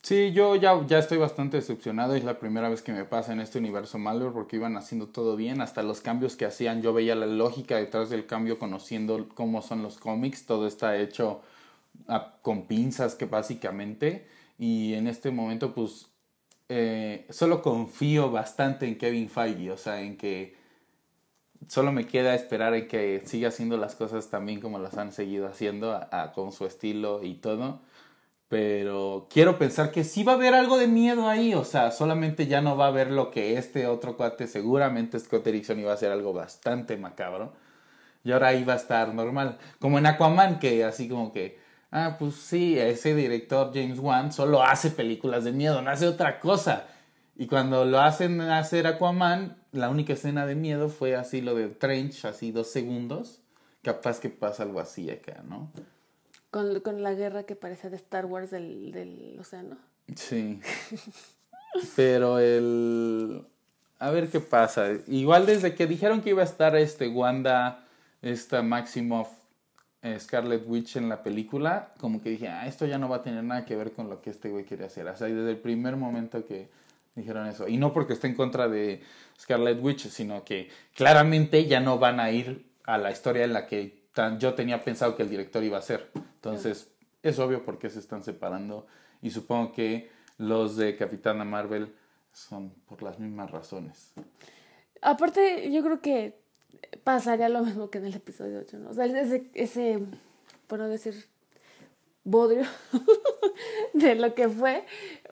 Sí, 0.00 0.30
yo 0.30 0.54
ya, 0.54 0.80
ya 0.86 1.00
estoy 1.00 1.18
bastante 1.18 1.56
decepcionado. 1.56 2.14
Es 2.14 2.22
la 2.22 2.38
primera 2.38 2.68
vez 2.68 2.82
que 2.82 2.92
me 2.92 3.04
pasa 3.04 3.32
en 3.32 3.40
este 3.40 3.58
universo 3.58 3.98
Malware 3.98 4.32
porque 4.32 4.54
iban 4.54 4.76
haciendo 4.76 5.08
todo 5.08 5.34
bien. 5.34 5.60
Hasta 5.60 5.82
los 5.82 6.02
cambios 6.02 6.36
que 6.36 6.44
hacían, 6.44 6.82
yo 6.82 6.92
veía 6.92 7.16
la 7.16 7.26
lógica 7.26 7.78
detrás 7.78 8.10
del 8.10 8.26
cambio, 8.26 8.60
conociendo 8.60 9.28
cómo 9.34 9.60
son 9.60 9.82
los 9.82 9.98
cómics. 9.98 10.46
Todo 10.46 10.68
está 10.68 10.96
hecho 10.98 11.40
con 12.42 12.68
pinzas, 12.68 13.16
que 13.16 13.24
básicamente. 13.24 14.28
Y 14.56 14.94
en 14.94 15.08
este 15.08 15.32
momento, 15.32 15.74
pues, 15.74 16.12
eh, 16.68 17.26
solo 17.28 17.60
confío 17.60 18.30
bastante 18.30 18.86
en 18.86 18.98
Kevin 18.98 19.28
Feige. 19.28 19.72
O 19.72 19.76
sea, 19.76 20.00
en 20.00 20.16
que 20.16 20.54
solo 21.68 21.92
me 21.92 22.06
queda 22.06 22.34
esperar 22.34 22.74
en 22.74 22.88
que 22.88 23.22
siga 23.24 23.48
haciendo 23.48 23.76
las 23.76 23.94
cosas 23.94 24.28
también 24.30 24.60
como 24.60 24.78
las 24.78 24.96
han 24.98 25.12
seguido 25.12 25.46
haciendo, 25.46 26.00
con 26.34 26.52
su 26.52 26.66
estilo 26.66 27.22
y 27.22 27.34
todo. 27.34 27.80
Pero 28.48 29.26
quiero 29.30 29.58
pensar 29.58 29.90
que 29.90 30.04
sí 30.04 30.22
va 30.22 30.32
a 30.32 30.34
haber 30.36 30.54
algo 30.54 30.78
de 30.78 30.86
miedo 30.86 31.28
ahí, 31.28 31.54
o 31.54 31.64
sea, 31.64 31.90
solamente 31.90 32.46
ya 32.46 32.60
no 32.60 32.76
va 32.76 32.86
a 32.86 32.88
haber 32.88 33.10
lo 33.10 33.30
que 33.30 33.58
este 33.58 33.86
otro 33.86 34.16
cuate, 34.16 34.46
seguramente 34.46 35.18
Scott 35.18 35.46
Erickson 35.46 35.80
iba 35.80 35.90
a 35.90 35.94
hacer 35.94 36.12
algo 36.12 36.32
bastante 36.32 36.96
macabro. 36.96 37.52
Y 38.22 38.32
ahora 38.32 38.48
ahí 38.48 38.64
va 38.64 38.74
a 38.74 38.76
estar 38.76 39.12
normal. 39.14 39.58
Como 39.78 39.98
en 39.98 40.06
Aquaman, 40.06 40.58
que 40.58 40.84
así 40.84 41.08
como 41.08 41.32
que, 41.32 41.58
ah, 41.90 42.16
pues 42.18 42.36
sí, 42.36 42.78
ese 42.78 43.14
director 43.14 43.70
James 43.74 43.98
Wan 43.98 44.32
solo 44.32 44.62
hace 44.62 44.90
películas 44.90 45.44
de 45.44 45.52
miedo, 45.52 45.82
no 45.82 45.90
hace 45.90 46.06
otra 46.06 46.40
cosa. 46.40 46.86
Y 47.36 47.46
cuando 47.46 47.84
lo 47.84 48.00
hacen 48.00 48.40
hacer 48.40 48.86
Aquaman, 48.86 49.56
la 49.72 49.90
única 49.90 50.12
escena 50.12 50.46
de 50.46 50.54
miedo 50.54 50.88
fue 50.88 51.16
así 51.16 51.40
lo 51.40 51.54
de 51.54 51.68
Trench, 51.68 52.24
así 52.24 52.52
dos 52.52 52.70
segundos. 52.70 53.40
Capaz 53.82 54.20
que 54.20 54.30
pasa 54.30 54.62
algo 54.62 54.80
así 54.80 55.10
acá, 55.10 55.42
¿no? 55.48 55.70
Con, 56.50 56.80
con 56.80 57.02
la 57.02 57.12
guerra 57.14 57.42
que 57.42 57.56
parece 57.56 57.90
de 57.90 57.96
Star 57.96 58.26
Wars 58.26 58.50
del, 58.50 58.92
del 58.92 59.36
océano. 59.40 59.76
Sí. 60.14 60.60
Pero 61.96 62.38
el... 62.38 63.44
A 63.98 64.10
ver 64.10 64.28
qué 64.28 64.40
pasa. 64.40 64.90
Igual 65.06 65.46
desde 65.46 65.74
que 65.74 65.86
dijeron 65.86 66.20
que 66.20 66.30
iba 66.30 66.42
a 66.42 66.44
estar 66.44 66.76
este 66.76 67.08
Wanda, 67.08 67.84
esta 68.22 68.62
Maximoff, 68.62 69.28
eh, 70.02 70.18
Scarlet 70.20 70.64
Witch 70.66 70.96
en 70.96 71.08
la 71.08 71.22
película, 71.22 71.94
como 71.98 72.20
que 72.20 72.30
dije, 72.30 72.48
ah, 72.48 72.66
esto 72.66 72.86
ya 72.86 72.98
no 72.98 73.08
va 73.08 73.16
a 73.16 73.22
tener 73.22 73.42
nada 73.42 73.64
que 73.64 73.74
ver 73.74 73.92
con 73.92 74.08
lo 74.10 74.20
que 74.20 74.30
este 74.30 74.50
güey 74.50 74.64
quiere 74.64 74.84
hacer. 74.84 75.06
O 75.08 75.16
sea, 75.16 75.26
desde 75.26 75.50
el 75.50 75.58
primer 75.58 75.96
momento 75.96 76.44
que 76.44 76.68
dijeron 77.14 77.46
eso. 77.46 77.68
Y 77.68 77.76
no 77.76 77.92
porque 77.92 78.12
esté 78.12 78.26
en 78.26 78.34
contra 78.34 78.68
de 78.68 79.02
Scarlet 79.38 79.78
Witch, 79.82 80.08
sino 80.08 80.44
que 80.44 80.68
claramente 80.94 81.66
ya 81.66 81.80
no 81.80 81.98
van 81.98 82.20
a 82.20 82.30
ir 82.30 82.70
a 82.84 82.98
la 82.98 83.10
historia 83.10 83.44
en 83.44 83.52
la 83.52 83.66
que 83.66 84.04
tan, 84.12 84.38
yo 84.38 84.54
tenía 84.54 84.82
pensado 84.82 85.16
que 85.16 85.22
el 85.22 85.30
director 85.30 85.62
iba 85.62 85.78
a 85.78 85.82
ser. 85.82 86.10
Entonces, 86.14 86.90
es 87.22 87.38
obvio 87.38 87.64
por 87.64 87.78
qué 87.78 87.90
se 87.90 87.98
están 87.98 88.22
separando. 88.22 88.86
Y 89.22 89.30
supongo 89.30 89.72
que 89.72 90.10
los 90.38 90.76
de 90.76 90.96
Capitana 90.96 91.44
Marvel 91.44 91.94
son 92.32 92.70
por 92.86 93.02
las 93.02 93.18
mismas 93.18 93.50
razones. 93.50 94.12
Aparte, 95.00 95.70
yo 95.70 95.82
creo 95.82 96.00
que 96.00 96.38
pasaría 97.04 97.48
lo 97.48 97.62
mismo 97.62 97.90
que 97.90 97.98
en 97.98 98.06
el 98.06 98.14
episodio 98.14 98.60
8, 98.60 98.78
¿no? 98.78 98.90
O 98.90 98.94
sea, 98.94 99.06
ese, 99.06 99.50
ese 99.54 100.00
por 100.66 100.78
no 100.78 100.88
decir 100.88 101.28
bodrio 102.24 102.64
de 103.92 104.14
lo 104.14 104.34
que 104.34 104.48
fue, 104.48 104.84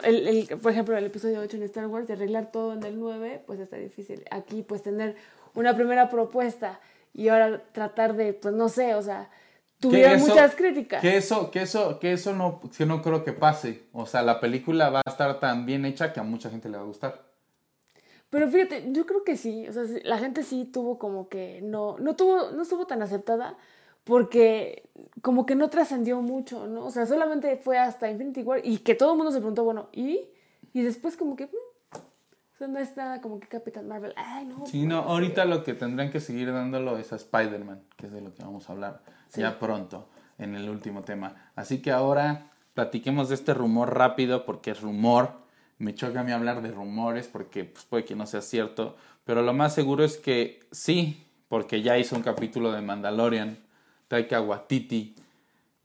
el, 0.02 0.28
el, 0.28 0.58
por 0.58 0.72
ejemplo, 0.72 0.96
el 0.96 1.06
episodio 1.06 1.40
8 1.40 1.56
en 1.56 1.62
Star 1.64 1.86
Wars, 1.86 2.06
de 2.06 2.12
arreglar 2.12 2.52
todo 2.52 2.74
en 2.74 2.84
el 2.84 2.98
9, 3.00 3.42
pues 3.46 3.58
está 3.58 3.76
difícil. 3.76 4.24
Aquí, 4.30 4.62
pues 4.62 4.82
tener 4.82 5.16
una 5.54 5.74
primera 5.74 6.08
propuesta 6.08 6.80
y 7.14 7.28
ahora 7.28 7.62
tratar 7.72 8.14
de, 8.14 8.34
pues 8.34 8.54
no 8.54 8.68
sé, 8.68 8.94
o 8.94 9.02
sea, 9.02 9.30
tuvieron 9.80 10.20
muchas 10.20 10.54
críticas. 10.54 11.00
Que 11.00 11.16
eso, 11.16 11.50
que 11.50 11.62
eso, 11.62 11.98
que 11.98 12.12
eso 12.12 12.34
no, 12.34 12.60
que 12.76 12.86
no 12.86 13.02
creo 13.02 13.24
que 13.24 13.32
pase. 13.32 13.84
O 13.92 14.06
sea, 14.06 14.22
la 14.22 14.40
película 14.40 14.90
va 14.90 15.02
a 15.04 15.10
estar 15.10 15.40
tan 15.40 15.66
bien 15.66 15.84
hecha 15.84 16.12
que 16.12 16.20
a 16.20 16.22
mucha 16.22 16.50
gente 16.50 16.68
le 16.68 16.76
va 16.76 16.82
a 16.82 16.86
gustar. 16.86 17.32
Pero 18.30 18.48
fíjate, 18.48 18.84
yo 18.92 19.04
creo 19.04 19.24
que 19.24 19.36
sí, 19.36 19.68
o 19.68 19.72
sea, 19.72 19.82
la 20.04 20.16
gente 20.16 20.42
sí 20.42 20.64
tuvo 20.64 20.98
como 20.98 21.28
que 21.28 21.60
no, 21.62 21.98
no 21.98 22.16
tuvo, 22.16 22.50
no 22.52 22.62
estuvo 22.62 22.86
tan 22.86 23.02
aceptada 23.02 23.58
porque 24.04 24.88
como 25.20 25.46
que 25.46 25.54
no 25.54 25.70
trascendió 25.70 26.20
mucho, 26.22 26.66
¿no? 26.66 26.86
O 26.86 26.90
sea, 26.90 27.06
solamente 27.06 27.56
fue 27.56 27.78
hasta 27.78 28.10
Infinity 28.10 28.42
War 28.42 28.60
y 28.64 28.78
que 28.78 28.94
todo 28.94 29.12
el 29.12 29.16
mundo 29.16 29.32
se 29.32 29.38
preguntó, 29.38 29.64
bueno, 29.64 29.88
¿y? 29.92 30.20
Y 30.72 30.82
después 30.82 31.16
como 31.16 31.36
que... 31.36 31.46
Mm, 31.46 31.98
o 32.54 32.58
sea, 32.58 32.68
no 32.68 32.78
es 32.78 32.96
nada 32.96 33.20
como 33.20 33.40
que 33.40 33.48
Capitán 33.48 33.88
Marvel, 33.88 34.12
ay, 34.16 34.44
no. 34.44 34.66
Sí, 34.66 34.86
no, 34.86 34.98
ahorita 34.98 35.44
lo 35.44 35.64
que 35.64 35.74
tendrán 35.74 36.10
que 36.10 36.20
seguir 36.20 36.52
dándolo 36.52 36.98
es 36.98 37.12
a 37.12 37.16
Spider-Man, 37.16 37.82
que 37.96 38.06
es 38.06 38.12
de 38.12 38.20
lo 38.20 38.34
que 38.34 38.42
vamos 38.42 38.68
a 38.68 38.72
hablar 38.72 39.02
ya 39.34 39.58
pronto 39.58 40.08
en 40.38 40.54
el 40.54 40.68
último 40.68 41.02
tema. 41.02 41.50
Así 41.56 41.80
que 41.80 41.90
ahora 41.90 42.50
platiquemos 42.74 43.28
de 43.28 43.36
este 43.36 43.54
rumor 43.54 43.96
rápido 43.96 44.44
porque 44.44 44.72
es 44.72 44.80
rumor. 44.80 45.30
Me 45.78 45.94
choca 45.94 46.20
a 46.20 46.24
mí 46.24 46.32
hablar 46.32 46.62
de 46.62 46.70
rumores 46.70 47.28
porque 47.28 47.64
pues, 47.64 47.84
puede 47.84 48.04
que 48.04 48.14
no 48.14 48.26
sea 48.26 48.42
cierto, 48.42 48.96
pero 49.24 49.42
lo 49.42 49.52
más 49.52 49.74
seguro 49.74 50.04
es 50.04 50.16
que 50.16 50.60
sí, 50.70 51.26
porque 51.48 51.82
ya 51.82 51.98
hizo 51.98 52.16
un 52.16 52.22
capítulo 52.22 52.72
de 52.72 52.82
Mandalorian 52.82 53.58
Taika 54.12 54.42
Waititi. 54.42 55.14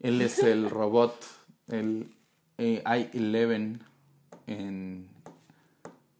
Él 0.00 0.20
es 0.20 0.40
el 0.40 0.68
robot, 0.78 1.16
el 1.68 2.14
I-11 2.58 3.80
en, 4.46 5.08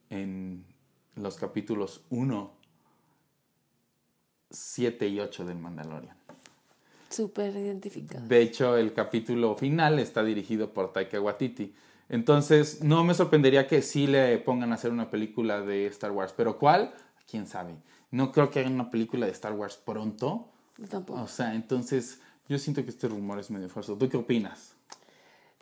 en 0.08 0.64
los 1.16 1.36
capítulos 1.36 2.00
1, 2.08 2.50
7 4.50 5.06
y 5.06 5.20
8 5.20 5.44
del 5.44 5.58
Mandalorian. 5.58 6.16
Súper 7.10 7.54
identificado. 7.54 8.26
De 8.26 8.40
hecho, 8.40 8.78
el 8.78 8.94
capítulo 8.94 9.54
final 9.54 9.98
está 9.98 10.24
dirigido 10.24 10.72
por 10.72 10.94
Taika 10.94 11.20
Waititi. 11.20 11.74
Entonces, 12.08 12.82
no 12.82 13.04
me 13.04 13.12
sorprendería 13.12 13.66
que 13.66 13.82
sí 13.82 14.06
le 14.06 14.38
pongan 14.38 14.72
a 14.72 14.76
hacer 14.76 14.92
una 14.92 15.10
película 15.10 15.60
de 15.60 15.84
Star 15.88 16.12
Wars. 16.12 16.32
Pero 16.34 16.58
¿cuál? 16.58 16.94
quién 17.30 17.46
sabe. 17.46 17.76
No 18.10 18.32
creo 18.32 18.48
que 18.48 18.60
hagan 18.60 18.72
una 18.72 18.90
película 18.90 19.26
de 19.26 19.32
Star 19.32 19.52
Wars 19.52 19.76
pronto. 19.76 20.48
Tampoco. 20.88 21.20
O 21.22 21.26
sea, 21.28 21.54
entonces 21.54 22.20
yo 22.48 22.58
siento 22.58 22.84
que 22.84 22.90
este 22.90 23.08
rumor 23.08 23.38
es 23.38 23.50
medio 23.50 23.68
falso. 23.68 23.96
¿Tú 23.96 24.08
qué 24.08 24.16
opinas? 24.16 24.74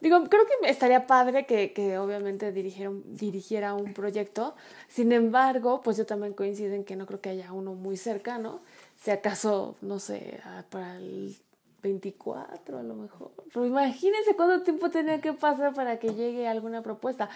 Digo, 0.01 0.23
creo 0.29 0.43
que 0.45 0.69
estaría 0.69 1.07
padre 1.07 1.47
que, 1.47 1.73
que 1.73 1.97
obviamente 1.97 2.53
dirigiera, 2.53 2.91
un- 2.91 3.17
dirigiera 3.17 3.73
un 3.75 3.95
proyecto. 3.95 4.55
Sin 4.89 5.11
embargo, 5.13 5.81
pues 5.83 5.97
yo 5.97 6.05
también 6.05 6.35
coincido 6.35 6.75
en 6.75 6.85
que 6.85 6.97
no 6.97 7.07
creo 7.07 7.21
que 7.23 7.31
haya 7.31 7.53
uno 7.53 7.73
muy 7.75 7.97
cercano. 7.97 8.61
Si 9.03 9.11
acaso, 9.11 9.77
no 9.81 9.99
sé, 9.99 10.41
para 10.69 10.97
el 10.97 11.35
24 11.83 12.79
a 12.79 12.83
lo 12.83 12.95
mejor. 12.95 13.31
Pero 13.53 13.65
imagínense 13.65 14.35
cuánto 14.37 14.63
tiempo 14.63 14.91
tenía 14.91 15.21
que 15.21 15.33
pasar 15.33 15.73
para 15.73 15.99
que 15.99 16.13
llegue 16.13 16.47
alguna 16.47 16.83
propuesta. 16.83 17.31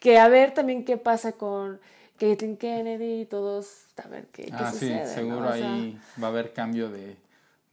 Que 0.00 0.18
a 0.18 0.28
ver 0.28 0.54
también 0.54 0.84
qué 0.86 0.96
pasa 0.96 1.32
con 1.32 1.78
Caitlyn 2.18 2.56
Kennedy 2.56 3.22
y 3.22 3.26
todos, 3.26 3.88
a 4.02 4.08
ver 4.08 4.26
qué, 4.28 4.44
qué 4.46 4.52
ah, 4.54 4.72
sucede. 4.72 5.06
sí, 5.06 5.08
¿no? 5.08 5.14
seguro 5.14 5.48
O 5.50 5.52
sea, 5.52 5.74
ahí 5.74 5.98
va 6.22 6.28
a 6.28 6.30
haber 6.30 6.54
cambio 6.54 6.88
de, 6.88 7.16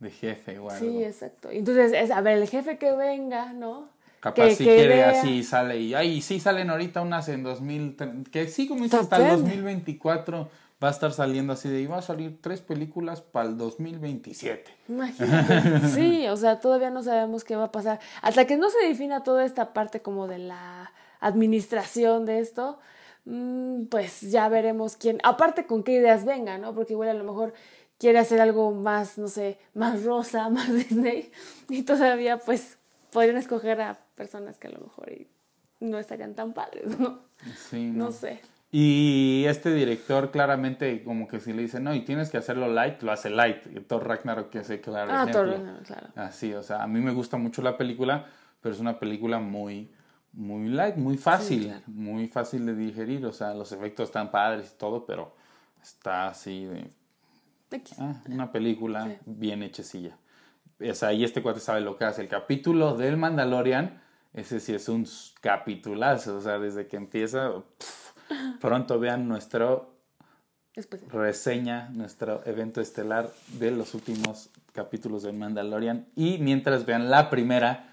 de 0.03 0.11
jefe 0.11 0.59
o 0.59 0.69
algo. 0.69 0.85
Sí, 0.85 1.03
exacto. 1.03 1.49
Entonces, 1.49 1.91
es, 1.93 2.11
a 2.11 2.21
ver, 2.21 2.37
el 2.37 2.47
jefe 2.47 2.77
que 2.77 2.91
venga, 2.91 3.51
¿no? 3.53 3.89
Capaz 4.19 4.45
que, 4.49 4.55
si 4.55 4.63
que 4.65 4.75
quiere 4.75 4.95
vea- 4.97 5.09
así 5.09 5.43
sale 5.43 5.79
y 5.79 5.93
ay, 5.95 6.21
sí 6.21 6.39
salen 6.39 6.69
ahorita 6.69 7.01
unas 7.01 7.27
en 7.29 7.43
2000, 7.43 7.97
que 8.31 8.47
sí 8.47 8.67
como 8.69 8.83
dices, 8.83 9.01
hasta 9.01 9.17
el 9.17 9.23
Depende. 9.23 9.41
2024 9.49 10.49
va 10.81 10.87
a 10.87 10.91
estar 10.91 11.11
saliendo 11.11 11.53
así 11.53 11.67
de 11.69 11.81
y 11.81 11.87
va 11.87 11.97
a 11.97 12.01
salir 12.01 12.37
tres 12.41 12.61
películas 12.61 13.21
para 13.21 13.49
el 13.49 13.57
2027. 13.57 14.71
Imagínate. 14.89 15.87
Sí, 15.93 16.27
o 16.27 16.37
sea, 16.37 16.59
todavía 16.59 16.89
no 16.89 17.03
sabemos 17.03 17.43
qué 17.43 17.55
va 17.57 17.65
a 17.65 17.71
pasar. 17.71 17.99
Hasta 18.21 18.45
que 18.45 18.55
no 18.57 18.69
se 18.69 18.79
defina 18.87 19.23
toda 19.23 19.43
esta 19.45 19.73
parte 19.73 20.01
como 20.01 20.27
de 20.27 20.37
la 20.39 20.91
administración 21.19 22.25
de 22.25 22.39
esto, 22.39 22.79
mm, 23.25 23.85
pues 23.85 24.21
ya 24.21 24.47
veremos 24.49 24.95
quién, 24.97 25.19
aparte 25.23 25.65
con 25.65 25.83
qué 25.83 25.93
ideas 25.93 26.25
venga, 26.25 26.57
¿no? 26.57 26.73
Porque 26.73 26.93
igual 26.93 27.09
a 27.09 27.13
lo 27.13 27.23
mejor 27.23 27.53
quiere 28.03 28.19
hacer 28.19 28.41
algo 28.41 28.73
más, 28.73 29.17
no 29.17 29.29
sé, 29.29 29.57
más 29.73 30.03
rosa, 30.03 30.49
más 30.57 30.73
Disney, 30.73 31.31
y 31.69 31.83
todavía 31.83 32.37
pues 32.37 32.77
podrían 33.13 33.37
escoger 33.37 33.79
a 33.79 33.97
personas 34.15 34.57
que 34.59 34.67
a 34.67 34.71
lo 34.71 34.81
mejor 34.81 35.09
no 35.79 35.97
estarían 35.97 36.35
tan 36.35 36.51
padres, 36.53 36.99
¿no? 36.99 37.21
Sí, 37.69 37.91
No 37.93 38.11
sé. 38.11 38.41
Y 38.71 39.45
este 39.47 39.73
director 39.73 40.31
claramente 40.31 41.01
como 41.05 41.29
que 41.29 41.39
si 41.39 41.53
le 41.53 41.61
dice, 41.61 41.79
no, 41.79 41.93
y 41.95 42.01
tienes 42.01 42.29
que 42.29 42.37
hacerlo 42.37 42.67
light, 42.67 43.01
lo 43.03 43.13
hace 43.13 43.29
light. 43.29 43.67
Y 43.67 43.79
Thor 43.81 44.05
Ragnarok 44.05 44.49
que 44.49 44.57
el 44.59 44.81
claro 44.81 45.11
Ah, 45.13 45.21
ejemplo. 45.29 45.53
Thor, 45.53 45.59
no, 45.59 45.77
claro. 45.83 46.07
Así, 46.15 46.53
o 46.53 46.63
sea, 46.63 46.83
a 46.83 46.87
mí 46.87 46.99
me 46.99 47.11
gusta 47.13 47.37
mucho 47.37 47.61
la 47.61 47.77
película, 47.77 48.25
pero 48.59 48.73
es 48.75 48.81
una 48.81 48.99
película 48.99 49.39
muy, 49.39 49.93
muy 50.33 50.67
light, 50.69 50.97
muy 50.97 51.17
fácil, 51.17 51.65
claro. 51.67 51.83
muy 51.85 52.27
fácil 52.27 52.65
de 52.65 52.75
digerir. 52.75 53.25
O 53.27 53.31
sea, 53.31 53.53
los 53.53 53.71
efectos 53.71 54.09
están 54.09 54.29
padres 54.31 54.73
y 54.73 54.77
todo, 54.77 55.05
pero 55.05 55.35
está 55.81 56.27
así 56.27 56.65
de. 56.65 56.89
Ah, 57.99 58.21
una 58.29 58.51
película 58.51 59.05
Sí. 59.05 59.17
bien 59.25 59.63
hechecilla. 59.63 60.17
O 60.79 60.93
sea, 60.93 61.13
y 61.13 61.23
este 61.23 61.41
cuate 61.41 61.59
sabe 61.59 61.81
lo 61.81 61.97
que 61.97 62.05
hace. 62.05 62.21
El 62.21 62.27
capítulo 62.27 62.95
del 62.95 63.15
Mandalorian, 63.17 64.01
ese 64.33 64.59
sí 64.59 64.73
es 64.73 64.89
un 64.89 65.07
capitulazo. 65.41 66.37
O 66.37 66.41
sea, 66.41 66.59
desde 66.59 66.87
que 66.87 66.97
empieza, 66.97 67.51
pronto 68.59 68.99
vean 68.99 69.27
nuestro 69.27 69.93
Después. 70.75 71.01
reseña, 71.09 71.89
nuestro 71.89 72.41
evento 72.45 72.81
estelar 72.81 73.29
de 73.59 73.71
los 73.71 73.93
últimos 73.93 74.49
capítulos 74.73 75.23
del 75.23 75.37
Mandalorian. 75.37 76.07
Y 76.15 76.39
mientras 76.39 76.85
vean 76.85 77.09
la 77.09 77.29
primera 77.29 77.89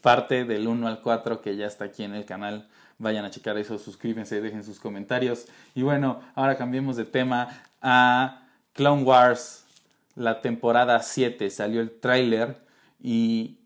parte 0.00 0.44
del 0.44 0.68
1 0.68 0.86
al 0.86 1.00
4 1.02 1.42
que 1.42 1.56
ya 1.56 1.66
está 1.66 1.86
aquí 1.86 2.04
en 2.04 2.14
el 2.14 2.24
canal, 2.24 2.68
vayan 2.98 3.24
a 3.24 3.30
checar 3.30 3.58
eso, 3.58 3.78
suscríbanse, 3.78 4.40
dejen 4.40 4.62
sus 4.62 4.78
comentarios. 4.78 5.46
Y 5.74 5.82
bueno, 5.82 6.20
ahora 6.36 6.56
cambiemos 6.56 6.96
de 6.96 7.04
tema 7.04 7.48
a 7.82 8.39
Clone 8.72 9.02
Wars, 9.02 9.64
la 10.14 10.40
temporada 10.40 11.02
7. 11.02 11.50
Salió 11.50 11.80
el 11.80 11.90
tráiler 11.90 12.56
y... 13.00 13.56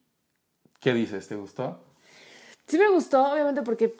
¿Qué 0.80 0.92
dices? 0.92 1.26
¿Te 1.28 1.34
gustó? 1.34 1.80
Sí 2.66 2.78
me 2.78 2.90
gustó, 2.90 3.32
obviamente, 3.32 3.62
porque 3.62 3.94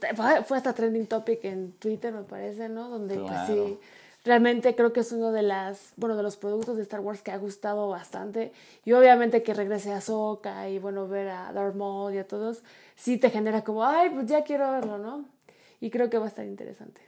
fue 0.46 0.56
hasta 0.56 0.74
trending 0.74 1.06
topic 1.06 1.44
en 1.44 1.72
Twitter, 1.72 2.12
me 2.12 2.22
parece, 2.22 2.68
¿no? 2.68 2.88
Donde 2.88 3.16
pues 3.18 3.38
sí, 3.46 3.78
realmente 4.24 4.74
creo 4.74 4.92
que 4.92 5.00
es 5.00 5.12
uno 5.12 5.32
de 5.32 5.42
las, 5.42 5.92
bueno, 5.96 6.16
de 6.16 6.22
los 6.22 6.36
productos 6.36 6.76
de 6.76 6.82
Star 6.82 7.00
Wars 7.00 7.22
que 7.22 7.30
ha 7.30 7.36
gustado 7.36 7.88
bastante. 7.88 8.52
Y 8.84 8.92
obviamente 8.92 9.42
que 9.42 9.54
regrese 9.54 9.92
a 9.92 9.98
Ahsoka 9.98 10.68
y 10.68 10.78
bueno, 10.78 11.08
ver 11.08 11.28
a 11.28 11.52
Darth 11.52 11.74
Maul 11.74 12.14
y 12.14 12.18
a 12.18 12.26
todos, 12.26 12.62
sí 12.96 13.18
te 13.18 13.30
genera 13.30 13.64
como, 13.64 13.84
ay, 13.84 14.10
pues 14.10 14.26
ya 14.26 14.44
quiero 14.44 14.70
verlo, 14.72 14.98
¿no? 14.98 15.24
Y 15.80 15.90
creo 15.90 16.08
que 16.08 16.18
va 16.18 16.26
a 16.26 16.28
estar 16.28 16.46
interesante. 16.46 17.02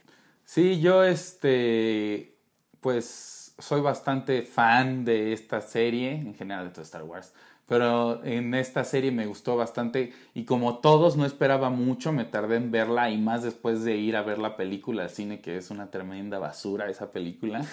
Sí, 0.45 0.79
yo 0.79 1.03
este, 1.03 2.35
pues 2.81 3.36
soy 3.59 3.81
bastante 3.81 4.43
fan 4.43 5.05
de 5.05 5.33
esta 5.33 5.61
serie, 5.61 6.11
en 6.11 6.35
general 6.35 6.65
de 6.65 6.71
todo 6.71 6.83
Star 6.83 7.03
Wars, 7.03 7.33
pero 7.67 8.23
en 8.23 8.53
esta 8.53 8.83
serie 8.85 9.11
me 9.11 9.25
gustó 9.25 9.57
bastante 9.57 10.13
y 10.33 10.45
como 10.45 10.79
todos 10.79 11.17
no 11.17 11.25
esperaba 11.25 11.69
mucho, 11.69 12.13
me 12.13 12.23
tardé 12.23 12.55
en 12.55 12.71
verla 12.71 13.09
y 13.09 13.17
más 13.17 13.43
después 13.43 13.83
de 13.83 13.97
ir 13.97 14.15
a 14.15 14.21
ver 14.21 14.39
la 14.39 14.55
película 14.55 15.03
al 15.03 15.09
cine, 15.09 15.41
que 15.41 15.57
es 15.57 15.69
una 15.69 15.91
tremenda 15.91 16.39
basura 16.39 16.89
esa 16.89 17.11
película. 17.11 17.65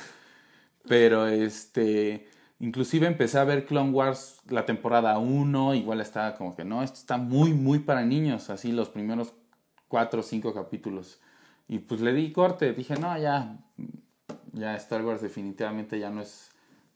Pero 0.88 1.28
este, 1.28 2.28
inclusive 2.58 3.06
empecé 3.06 3.38
a 3.38 3.44
ver 3.44 3.66
Clone 3.66 3.90
Wars 3.90 4.40
la 4.48 4.66
temporada 4.66 5.18
1, 5.18 5.74
igual 5.74 6.00
estaba 6.00 6.34
como 6.34 6.56
que 6.56 6.64
no, 6.64 6.82
esto 6.82 6.98
está 6.98 7.16
muy, 7.16 7.52
muy 7.54 7.78
para 7.78 8.04
niños, 8.04 8.50
así 8.50 8.72
los 8.72 8.88
primeros 8.88 9.32
cuatro 9.88 10.20
o 10.20 10.22
cinco 10.24 10.52
capítulos. 10.52 11.20
Y 11.68 11.78
pues 11.78 12.00
le 12.00 12.12
di 12.12 12.32
corte, 12.32 12.72
dije, 12.72 12.96
no, 12.96 13.16
ya, 13.16 13.56
ya 14.54 14.75
Star 14.76 15.04
Wars 15.04 15.20
definitivamente 15.20 15.99
ya 15.99 16.11
no 16.11 16.23
es 16.23 16.50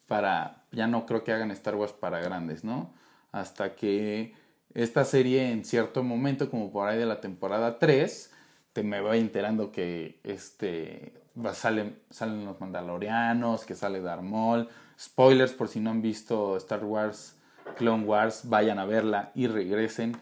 para, 0.06 0.64
ya 0.72 0.86
no 0.86 1.06
creo 1.06 1.22
que 1.22 1.32
hagan 1.32 1.50
Star 1.50 1.76
Wars 1.76 1.92
para 1.92 2.20
grandes, 2.20 2.64
¿no? 2.64 2.94
Hasta 3.30 3.74
que 3.74 4.34
esta 4.74 5.04
serie 5.04 5.50
en 5.52 5.64
cierto 5.64 6.02
momento, 6.02 6.50
como 6.50 6.72
por 6.72 6.88
ahí 6.88 6.98
de 6.98 7.06
la 7.06 7.20
temporada 7.20 7.78
3, 7.78 8.32
te 8.72 8.82
me 8.82 9.00
voy 9.00 9.18
enterando 9.18 9.70
que 9.70 10.20
este, 10.24 11.14
salen, 11.52 11.98
salen 12.10 12.44
los 12.44 12.60
Mandalorianos, 12.60 13.64
que 13.64 13.74
sale 13.74 14.00
Darth 14.00 14.22
Maul. 14.22 14.68
Spoilers 14.98 15.52
por 15.52 15.68
si 15.68 15.80
no 15.80 15.90
han 15.90 16.02
visto 16.02 16.56
Star 16.56 16.84
Wars, 16.84 17.36
Clone 17.76 18.04
Wars, 18.04 18.48
vayan 18.48 18.78
a 18.78 18.84
verla 18.84 19.30
y 19.34 19.46
regresen. 19.46 20.16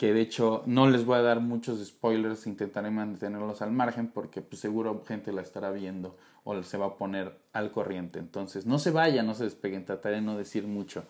Que 0.00 0.14
de 0.14 0.22
hecho 0.22 0.62
no 0.64 0.88
les 0.88 1.04
voy 1.04 1.18
a 1.18 1.20
dar 1.20 1.40
muchos 1.40 1.86
spoilers, 1.86 2.46
intentaré 2.46 2.90
mantenerlos 2.90 3.60
al 3.60 3.70
margen 3.70 4.06
porque 4.06 4.40
pues 4.40 4.58
seguro 4.58 5.04
gente 5.06 5.30
la 5.30 5.42
estará 5.42 5.70
viendo 5.72 6.16
o 6.42 6.62
se 6.62 6.78
va 6.78 6.86
a 6.86 6.96
poner 6.96 7.36
al 7.52 7.70
corriente. 7.70 8.18
Entonces 8.18 8.64
no 8.64 8.78
se 8.78 8.92
vayan, 8.92 9.26
no 9.26 9.34
se 9.34 9.44
despeguen, 9.44 9.84
trataré 9.84 10.14
de 10.14 10.20
no 10.22 10.38
decir 10.38 10.66
mucho. 10.66 11.04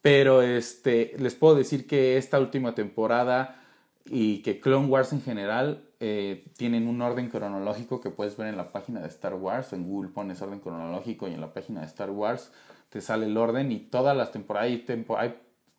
Pero 0.00 0.42
este, 0.42 1.16
les 1.18 1.34
puedo 1.34 1.56
decir 1.56 1.88
que 1.88 2.18
esta 2.18 2.38
última 2.38 2.72
temporada 2.76 3.64
y 4.04 4.42
que 4.42 4.60
Clone 4.60 4.86
Wars 4.86 5.12
en 5.12 5.22
general 5.22 5.88
eh, 5.98 6.44
tienen 6.56 6.86
un 6.86 7.02
orden 7.02 7.30
cronológico 7.30 8.00
que 8.00 8.10
puedes 8.10 8.36
ver 8.36 8.46
en 8.46 8.56
la 8.56 8.70
página 8.70 9.00
de 9.00 9.08
Star 9.08 9.34
Wars. 9.34 9.72
En 9.72 9.88
Google 9.88 10.10
pones 10.12 10.40
orden 10.40 10.60
cronológico 10.60 11.26
y 11.26 11.34
en 11.34 11.40
la 11.40 11.52
página 11.52 11.80
de 11.80 11.86
Star 11.86 12.10
Wars 12.10 12.52
te 12.90 13.00
sale 13.00 13.26
el 13.26 13.36
orden 13.36 13.72
y 13.72 13.80
todas 13.80 14.16
las 14.16 14.30
temporadas, 14.30 14.68
hay, 14.68 14.78
tempo- 14.78 15.18
hay 15.18 15.34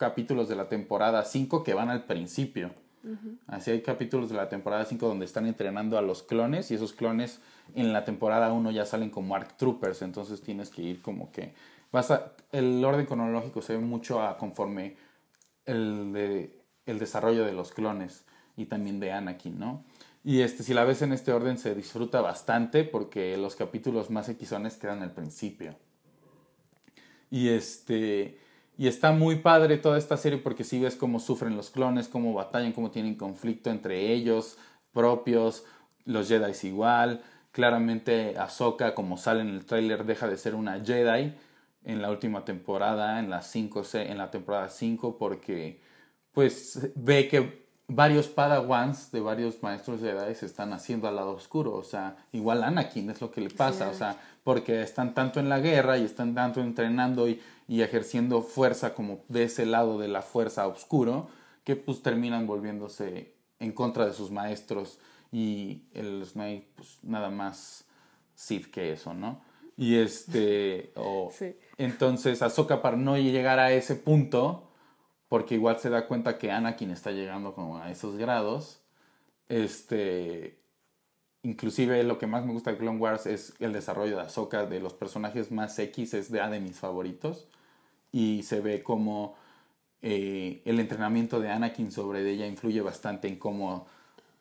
capítulos 0.05 0.49
de 0.49 0.55
la 0.55 0.67
temporada 0.67 1.23
5 1.23 1.63
que 1.63 1.75
van 1.75 1.89
al 1.91 2.05
principio. 2.05 2.71
Así 3.47 3.69
hay 3.71 3.81
capítulos 3.81 4.29
de 4.29 4.35
la 4.35 4.49
temporada 4.49 4.83
5 4.85 5.07
donde 5.07 5.25
están 5.25 5.45
entrenando 5.45 5.97
a 5.97 6.01
los 6.01 6.23
clones 6.23 6.71
y 6.71 6.75
esos 6.75 6.93
clones 6.93 7.39
en 7.75 7.93
la 7.93 8.03
temporada 8.03 8.51
1 8.51 8.71
ya 8.71 8.85
salen 8.85 9.09
como 9.11 9.35
ARC 9.35 9.57
Troopers, 9.57 10.01
entonces 10.01 10.41
tienes 10.41 10.69
que 10.69 10.81
ir 10.81 11.01
como 11.01 11.31
que 11.31 11.53
vas 11.91 12.09
a 12.11 12.33
el 12.51 12.83
orden 12.83 13.05
cronológico 13.05 13.61
se 13.61 13.73
ve 13.73 13.79
mucho 13.79 14.21
a 14.21 14.37
conforme 14.37 14.95
el, 15.65 16.11
de- 16.13 16.61
el 16.85 16.97
desarrollo 16.99 17.43
de 17.45 17.53
los 17.53 17.71
clones 17.71 18.23
y 18.57 18.65
también 18.65 18.99
de 18.99 19.11
Anakin, 19.11 19.57
¿no? 19.59 19.83
Y 20.23 20.41
este, 20.41 20.61
si 20.63 20.73
la 20.73 20.83
ves 20.83 21.01
en 21.01 21.11
este 21.13 21.31
orden 21.31 21.57
se 21.57 21.73
disfruta 21.75 22.21
bastante 22.21 22.83
porque 22.83 23.35
los 23.37 23.55
capítulos 23.55 24.09
más 24.09 24.29
equisones 24.29 24.77
quedan 24.77 25.01
al 25.01 25.11
principio. 25.11 25.75
Y 27.31 27.49
este 27.49 28.37
y 28.81 28.87
está 28.87 29.11
muy 29.11 29.35
padre 29.35 29.77
toda 29.77 29.99
esta 29.99 30.17
serie 30.17 30.39
porque 30.39 30.63
si 30.63 30.79
ves 30.79 30.95
cómo 30.95 31.19
sufren 31.19 31.55
los 31.55 31.69
clones, 31.69 32.07
cómo 32.07 32.33
batallan, 32.33 32.71
cómo 32.71 32.89
tienen 32.89 33.13
conflicto 33.13 33.69
entre 33.69 34.11
ellos 34.11 34.57
propios, 34.91 35.65
los 36.03 36.27
Jedi 36.27 36.67
igual. 36.67 37.21
Claramente 37.51 38.33
Ahsoka, 38.39 38.95
como 38.95 39.17
sale 39.17 39.41
en 39.41 39.49
el 39.49 39.67
tráiler, 39.67 40.03
deja 40.03 40.27
de 40.27 40.35
ser 40.35 40.55
una 40.55 40.83
Jedi 40.83 41.31
en 41.83 42.01
la 42.01 42.09
última 42.09 42.43
temporada, 42.43 43.19
en 43.19 43.29
la 43.29 43.43
5, 43.43 43.83
en 43.93 44.17
la 44.17 44.31
temporada 44.31 44.67
5 44.67 45.15
porque 45.19 45.79
pues 46.31 46.91
ve 46.95 47.27
que 47.27 47.61
varios 47.87 48.29
padawans 48.29 49.11
de 49.11 49.19
varios 49.19 49.61
maestros 49.61 50.01
Jedi 50.01 50.33
se 50.33 50.45
están 50.45 50.73
haciendo 50.73 51.07
al 51.07 51.17
lado 51.17 51.33
oscuro, 51.33 51.75
o 51.75 51.83
sea, 51.83 52.15
igual 52.31 52.63
Anakin 52.63 53.09
es 53.09 53.21
lo 53.21 53.29
que 53.29 53.41
le 53.41 53.49
pasa, 53.49 53.89
o 53.89 53.93
sea, 53.93 54.15
porque 54.43 54.81
están 54.81 55.13
tanto 55.13 55.39
en 55.39 55.49
la 55.49 55.59
guerra 55.59 55.97
y 55.97 56.05
están 56.05 56.33
tanto 56.33 56.61
entrenando 56.61 57.27
y, 57.27 57.41
y 57.71 57.83
ejerciendo 57.83 58.41
fuerza 58.41 58.93
como 58.93 59.23
de 59.29 59.43
ese 59.43 59.65
lado 59.65 59.97
de 59.97 60.09
la 60.09 60.21
fuerza 60.21 60.67
oscuro, 60.67 61.29
que 61.63 61.77
pues 61.77 62.03
terminan 62.03 62.45
volviéndose 62.45 63.33
en 63.59 63.71
contra 63.71 64.05
de 64.05 64.11
sus 64.11 64.29
maestros 64.29 64.99
y 65.31 65.83
el 65.93 66.25
Snake 66.25 66.67
pues 66.75 66.99
nada 67.01 67.29
más 67.29 67.85
Sith 68.35 68.69
que 68.69 68.91
eso, 68.91 69.13
¿no? 69.13 69.41
Y 69.77 69.95
este, 69.95 70.91
o, 70.97 71.31
Sí. 71.37 71.55
entonces 71.77 72.41
Ahsoka 72.41 72.81
para 72.81 72.97
no 72.97 73.17
llegar 73.17 73.57
a 73.59 73.71
ese 73.71 73.95
punto, 73.95 74.67
porque 75.29 75.55
igual 75.55 75.79
se 75.79 75.89
da 75.89 76.07
cuenta 76.07 76.37
que 76.37 76.51
Anakin 76.51 76.91
está 76.91 77.11
llegando 77.11 77.55
como 77.55 77.77
a 77.77 77.89
esos 77.89 78.17
grados, 78.17 78.81
este, 79.47 80.59
inclusive 81.43 82.03
lo 82.03 82.17
que 82.17 82.27
más 82.27 82.45
me 82.45 82.51
gusta 82.51 82.71
de 82.71 82.77
Clone 82.79 82.99
Wars 82.99 83.27
es 83.27 83.53
el 83.59 83.71
desarrollo 83.71 84.17
de 84.17 84.23
Ahsoka, 84.23 84.65
de 84.65 84.81
los 84.81 84.93
personajes 84.93 85.51
más 85.53 85.79
X, 85.79 86.13
es 86.15 86.29
de, 86.33 86.45
de 86.45 86.59
mis 86.59 86.77
favoritos, 86.77 87.47
y 88.11 88.43
se 88.43 88.61
ve 88.61 88.83
como 88.83 89.35
eh, 90.01 90.61
el 90.65 90.79
entrenamiento 90.79 91.39
de 91.39 91.49
Anakin 91.49 91.91
sobre 91.91 92.29
ella 92.29 92.47
influye 92.47 92.81
bastante 92.81 93.27
en 93.27 93.37
cómo 93.37 93.87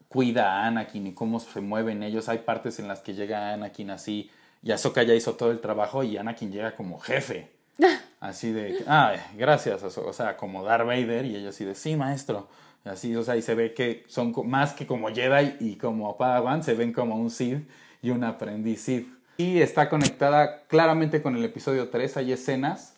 cuida 0.08 0.54
a 0.54 0.66
Anakin 0.66 1.08
y 1.08 1.12
cómo 1.12 1.38
se 1.38 1.60
mueven 1.60 2.02
ellos. 2.02 2.28
Hay 2.28 2.38
partes 2.38 2.78
en 2.78 2.88
las 2.88 3.00
que 3.00 3.14
llega 3.14 3.52
Anakin 3.52 3.90
así 3.90 4.30
y 4.62 4.72
Ahsoka 4.72 5.02
ya 5.02 5.14
hizo 5.14 5.34
todo 5.34 5.50
el 5.50 5.60
trabajo 5.60 6.02
y 6.02 6.16
Anakin 6.16 6.50
llega 6.50 6.74
como 6.74 6.98
jefe. 6.98 7.50
Así 8.20 8.52
de, 8.52 8.84
ah, 8.86 9.14
gracias, 9.34 9.82
Ahso-". 9.82 10.06
o 10.06 10.12
sea, 10.12 10.36
como 10.36 10.62
Darth 10.62 10.86
Vader 10.86 11.24
y 11.24 11.36
ella 11.36 11.48
así 11.48 11.64
de, 11.64 11.74
sí, 11.74 11.96
maestro. 11.96 12.48
Así, 12.84 13.16
o 13.16 13.22
sea, 13.22 13.36
y 13.36 13.40
se 13.40 13.54
ve 13.54 13.72
que 13.72 14.04
son 14.08 14.34
más 14.44 14.74
que 14.74 14.86
como 14.86 15.08
Jedi 15.08 15.56
y 15.58 15.76
como 15.76 16.18
Padawan, 16.18 16.62
se 16.62 16.74
ven 16.74 16.92
como 16.92 17.16
un 17.16 17.30
Sith 17.30 17.66
y 18.02 18.10
un 18.10 18.22
aprendiz 18.22 18.82
Sith. 18.82 19.08
Y 19.38 19.62
está 19.62 19.88
conectada 19.88 20.64
claramente 20.68 21.22
con 21.22 21.34
el 21.34 21.42
episodio 21.46 21.88
3, 21.88 22.18
hay 22.18 22.32
escenas 22.32 22.94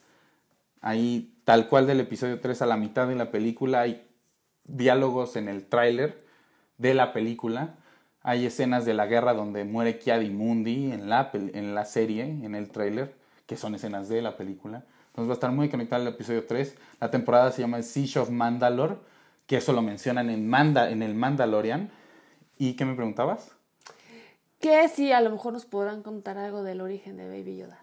Ahí, 0.82 1.32
tal 1.44 1.68
cual 1.68 1.86
del 1.86 2.00
episodio 2.00 2.40
3 2.40 2.60
a 2.62 2.66
la 2.66 2.76
mitad 2.76 3.06
de 3.06 3.14
la 3.14 3.30
película, 3.30 3.82
hay 3.82 4.06
diálogos 4.64 5.36
en 5.36 5.48
el 5.48 5.64
tráiler 5.66 6.24
de 6.76 6.92
la 6.92 7.12
película. 7.12 7.76
Hay 8.22 8.46
escenas 8.46 8.84
de 8.84 8.92
la 8.92 9.06
guerra 9.06 9.32
donde 9.32 9.64
muere 9.64 9.98
Kiadi 9.98 10.30
Mundi 10.30 10.92
en 10.92 11.08
la, 11.08 11.30
en 11.32 11.74
la 11.74 11.84
serie, 11.84 12.24
en 12.24 12.54
el 12.56 12.70
tráiler, 12.70 13.14
que 13.46 13.56
son 13.56 13.76
escenas 13.76 14.08
de 14.08 14.22
la 14.22 14.36
película. 14.36 14.84
Entonces 15.06 15.28
va 15.28 15.32
a 15.32 15.34
estar 15.34 15.52
muy 15.52 15.68
conectado 15.68 16.02
al 16.02 16.08
episodio 16.08 16.46
3. 16.46 16.76
La 17.00 17.10
temporada 17.10 17.52
se 17.52 17.62
llama 17.62 17.82
Siege 17.82 18.18
of 18.18 18.30
Mandalore, 18.30 18.96
que 19.46 19.58
eso 19.58 19.72
lo 19.72 19.82
mencionan 19.82 20.30
en, 20.30 20.48
Manda, 20.48 20.90
en 20.90 21.02
el 21.02 21.14
Mandalorian. 21.14 21.90
¿Y 22.58 22.74
qué 22.74 22.84
me 22.84 22.94
preguntabas? 22.94 23.52
Que 24.58 24.88
sí, 24.88 25.12
a 25.12 25.20
lo 25.20 25.30
mejor 25.30 25.52
nos 25.52 25.64
podrán 25.64 26.02
contar 26.02 26.38
algo 26.38 26.62
del 26.62 26.80
origen 26.80 27.16
de 27.16 27.28
Baby 27.28 27.58
Yoda. 27.58 27.81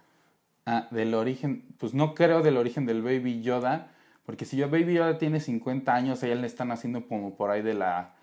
Ah, 0.72 0.88
del 0.92 1.16
origen, 1.16 1.64
pues 1.80 1.96
no 1.96 2.14
creo 2.14 2.44
del 2.44 2.56
origen 2.56 2.86
del 2.86 3.02
Baby 3.02 3.42
Yoda, 3.42 3.90
porque 4.24 4.46
si 4.46 4.56
yo 4.56 4.70
Baby 4.70 4.94
Yoda 4.94 5.18
tiene 5.18 5.40
50 5.40 5.92
años, 5.96 6.22
a 6.22 6.28
él 6.28 6.42
le 6.42 6.48
están 6.48 6.72
haciendo 6.72 7.08
como 7.08 7.36
por 7.36 7.50
ahí 7.50 7.64
de 7.64 7.74
la, 7.74 8.14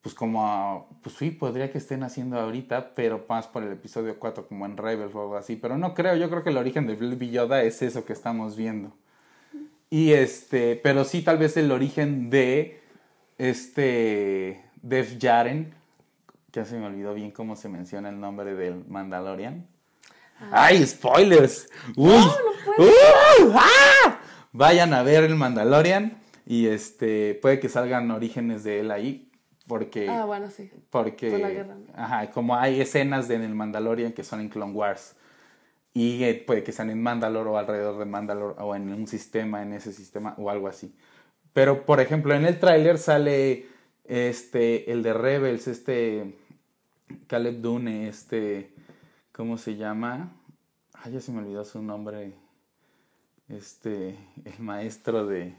pues 0.00 0.14
como, 0.14 0.88
pues 1.02 1.16
sí, 1.16 1.30
podría 1.30 1.70
que 1.70 1.76
estén 1.76 2.02
haciendo 2.02 2.40
ahorita, 2.40 2.94
pero 2.94 3.26
más 3.28 3.46
por 3.46 3.62
el 3.62 3.72
episodio 3.72 4.18
4 4.18 4.48
como 4.48 4.64
en 4.64 4.78
Rebels 4.78 5.14
o 5.14 5.20
algo 5.20 5.36
así, 5.36 5.56
pero 5.56 5.76
no 5.76 5.92
creo, 5.92 6.16
yo 6.16 6.30
creo 6.30 6.42
que 6.42 6.48
el 6.48 6.56
origen 6.56 6.86
del 6.86 6.96
Baby 6.96 7.30
Yoda 7.30 7.62
es 7.62 7.82
eso 7.82 8.06
que 8.06 8.14
estamos 8.14 8.56
viendo. 8.56 8.96
Y 9.90 10.12
este, 10.12 10.80
pero 10.82 11.04
sí 11.04 11.20
tal 11.20 11.36
vez 11.36 11.58
el 11.58 11.70
origen 11.70 12.30
de 12.30 12.80
este 13.36 14.64
Def 14.80 15.18
Jaren, 15.20 15.74
ya 16.54 16.64
se 16.64 16.78
me 16.78 16.86
olvidó 16.86 17.12
bien 17.12 17.32
cómo 17.32 17.54
se 17.54 17.68
menciona 17.68 18.08
el 18.08 18.18
nombre 18.18 18.54
del 18.54 18.82
Mandalorian. 18.88 19.71
¡Ay, 20.50 20.84
spoilers! 20.86 21.68
¡Uy! 21.96 22.10
¡Uh! 22.78 23.52
¡Ah! 23.54 24.18
Vayan 24.52 24.92
a 24.94 25.02
ver 25.02 25.24
el 25.24 25.34
Mandalorian 25.36 26.18
y 26.46 26.66
este 26.66 27.34
puede 27.40 27.60
que 27.60 27.68
salgan 27.68 28.10
orígenes 28.10 28.64
de 28.64 28.80
él 28.80 28.90
ahí 28.90 29.30
porque 29.66 30.08
Ah, 30.08 30.24
bueno, 30.24 30.50
sí. 30.50 30.70
porque 30.90 31.30
por 31.30 31.40
la 31.40 31.50
guerra. 31.50 31.76
ajá, 31.94 32.30
como 32.30 32.56
hay 32.56 32.80
escenas 32.80 33.28
de 33.28 33.36
en 33.36 33.42
el 33.42 33.54
Mandalorian 33.54 34.12
que 34.12 34.24
son 34.24 34.40
en 34.40 34.48
Clone 34.48 34.72
Wars 34.72 35.16
y 35.94 36.24
eh, 36.24 36.42
puede 36.46 36.62
que 36.64 36.72
sean 36.72 36.90
en 36.90 37.02
Mandalore 37.02 37.50
o 37.50 37.56
alrededor 37.58 37.98
de 37.98 38.04
Mandalore 38.06 38.56
o 38.60 38.74
en 38.74 38.92
un 38.92 39.06
sistema 39.06 39.62
en 39.62 39.72
ese 39.72 39.92
sistema 39.92 40.34
o 40.38 40.50
algo 40.50 40.68
así. 40.68 40.94
Pero 41.52 41.84
por 41.86 42.00
ejemplo, 42.00 42.34
en 42.34 42.44
el 42.46 42.58
tráiler 42.58 42.98
sale 42.98 43.66
este 44.04 44.90
el 44.90 45.02
de 45.02 45.12
Rebels, 45.14 45.68
este 45.68 46.36
Caleb 47.26 47.60
Dune, 47.60 48.08
este 48.08 48.74
¿cómo 49.32 49.56
se 49.58 49.76
llama? 49.76 50.32
Ay, 51.04 51.12
ya 51.12 51.20
se 51.20 51.32
me 51.32 51.40
olvidó 51.40 51.64
su 51.64 51.82
nombre. 51.82 52.34
Este, 53.48 54.16
el 54.44 54.58
maestro 54.60 55.26
de 55.26 55.54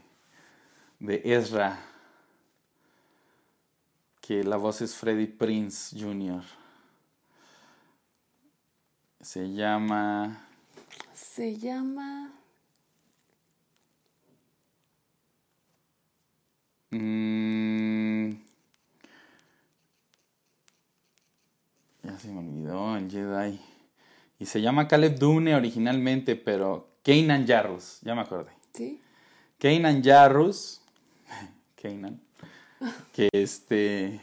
de 0.98 1.20
Ezra 1.24 1.78
que 4.20 4.42
la 4.42 4.56
voz 4.56 4.80
es 4.80 4.94
Freddie 4.94 5.26
Prince 5.26 5.94
Jr. 5.98 6.42
Se 9.20 9.52
llama 9.52 10.46
Se 11.12 11.56
llama. 11.56 12.32
Mm, 16.90 18.30
ya 22.02 22.18
se 22.18 22.28
me 22.28 22.38
olvidó 22.38 22.96
el 22.96 23.10
Jedi. 23.10 23.73
Y 24.44 24.46
se 24.46 24.60
llama 24.60 24.88
Caleb 24.88 25.18
Dune 25.18 25.54
originalmente, 25.54 26.36
pero 26.36 26.98
Kanan 27.02 27.46
Jarrus, 27.46 28.00
ya 28.02 28.14
me 28.14 28.20
acordé. 28.20 28.50
Sí. 28.74 29.00
Kanan 29.58 30.04
Jarrus, 30.04 30.82
Kanan, 31.82 32.20
que 33.14 33.30
este 33.32 34.20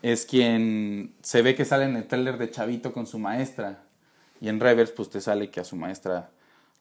es 0.00 0.24
quien 0.24 1.12
se 1.20 1.42
ve 1.42 1.54
que 1.54 1.66
sale 1.66 1.84
en 1.84 1.96
el 1.96 2.06
trailer 2.06 2.38
de 2.38 2.50
Chavito 2.50 2.94
con 2.94 3.06
su 3.06 3.18
maestra. 3.18 3.84
Y 4.40 4.48
en 4.48 4.58
Reverse, 4.58 4.94
pues 4.94 5.10
te 5.10 5.20
sale 5.20 5.50
que 5.50 5.60
a 5.60 5.64
su 5.64 5.76
maestra 5.76 6.30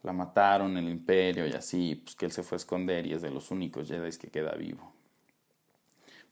la 0.01 0.13
mataron 0.13 0.77
en 0.77 0.85
el 0.85 0.89
Imperio 0.89 1.45
y 1.45 1.51
así, 1.51 2.01
pues 2.05 2.15
que 2.15 2.27
él 2.27 2.31
se 2.31 2.41
fue 2.41 2.55
a 2.55 2.59
esconder 2.59 3.05
y 3.05 3.15
es 3.15 3.21
de 3.21 3.31
los 3.31 3.51
únicos 3.51 3.89
Jedi 3.89 4.17
que 4.17 4.29
queda 4.29 4.53
vivo. 4.53 4.93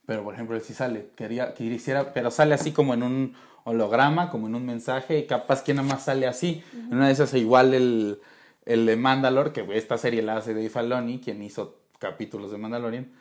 Pero 0.06 0.24
por 0.24 0.36
ejemplo, 0.36 0.56
él 0.56 0.62
sí 0.62 0.74
sale, 0.74 1.10
quería, 1.18 1.54
quisiera, 1.54 2.14
pero 2.14 2.32
sale 2.32 2.54
así 2.54 2.72
como 2.72 2.94
en 2.94 3.04
un 3.04 3.36
holograma, 3.66 4.30
como 4.30 4.48
en 4.48 4.56
un 4.56 4.66
mensaje, 4.66 5.20
y 5.20 5.26
capaz 5.28 5.64
que 5.64 5.74
nada 5.74 5.88
más 5.88 6.04
sale 6.06 6.28
así. 6.28 6.64
En 6.74 6.94
una 6.94 7.08
de 7.08 7.14
esas 7.14 7.34
igual 7.34 7.74
el, 7.74 8.22
el 8.66 8.86
de 8.86 8.96
Mandalore, 8.96 9.52
que 9.52 9.66
esta 9.74 9.98
serie 9.98 10.22
la 10.22 10.38
hace 10.38 10.54
Dave 10.54 10.70
Filoni, 10.70 11.20
quien 11.20 11.42
hizo 11.44 11.80
capítulos 12.00 12.52
de 12.52 12.58
Mandalorian. 12.58 13.12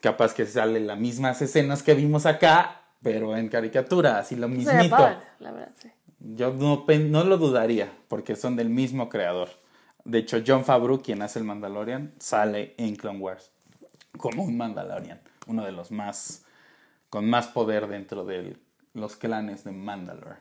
Capaz 0.00 0.34
que 0.34 0.46
sale 0.46 0.80
las 0.80 0.98
mismas 0.98 1.40
escenas 1.42 1.82
que 1.82 1.94
vimos 1.94 2.26
acá, 2.26 2.82
pero 3.02 3.36
en 3.36 3.48
caricatura, 3.48 4.18
así 4.18 4.36
lo 4.36 4.48
Sería 4.48 4.74
mismito. 4.74 4.96
padre, 4.96 5.18
la 5.38 5.52
verdad, 5.52 5.72
sí. 5.80 5.90
Yo 6.20 6.52
no, 6.52 6.84
no 6.86 7.24
lo 7.24 7.38
dudaría, 7.38 7.92
porque 8.08 8.34
son 8.34 8.56
del 8.56 8.70
mismo 8.70 9.08
creador. 9.08 9.48
De 10.04 10.18
hecho, 10.18 10.42
John 10.44 10.64
Favreau, 10.64 11.00
quien 11.00 11.22
hace 11.22 11.38
el 11.38 11.44
Mandalorian, 11.44 12.14
sale 12.18 12.74
en 12.78 12.96
Clone 12.96 13.20
Wars 13.20 13.52
como 14.16 14.42
un 14.42 14.56
Mandalorian, 14.56 15.20
uno 15.46 15.64
de 15.64 15.70
los 15.72 15.92
más 15.92 16.44
con 17.10 17.28
más 17.28 17.46
poder 17.46 17.86
dentro 17.86 18.24
de 18.24 18.56
los 18.94 19.16
clanes 19.16 19.64
de 19.64 19.72
Mandalore. 19.72 20.36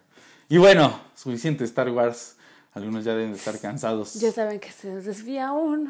Y 0.49 0.57
bueno, 0.57 0.99
suficiente 1.15 1.63
Star 1.63 1.89
Wars. 1.89 2.35
Algunos 2.73 3.03
ya 3.03 3.13
deben 3.15 3.31
de 3.31 3.37
estar 3.37 3.59
cansados. 3.59 4.13
Ya 4.15 4.31
saben 4.31 4.59
que 4.59 4.71
se 4.71 5.01
desvía 5.01 5.51
uno. 5.51 5.89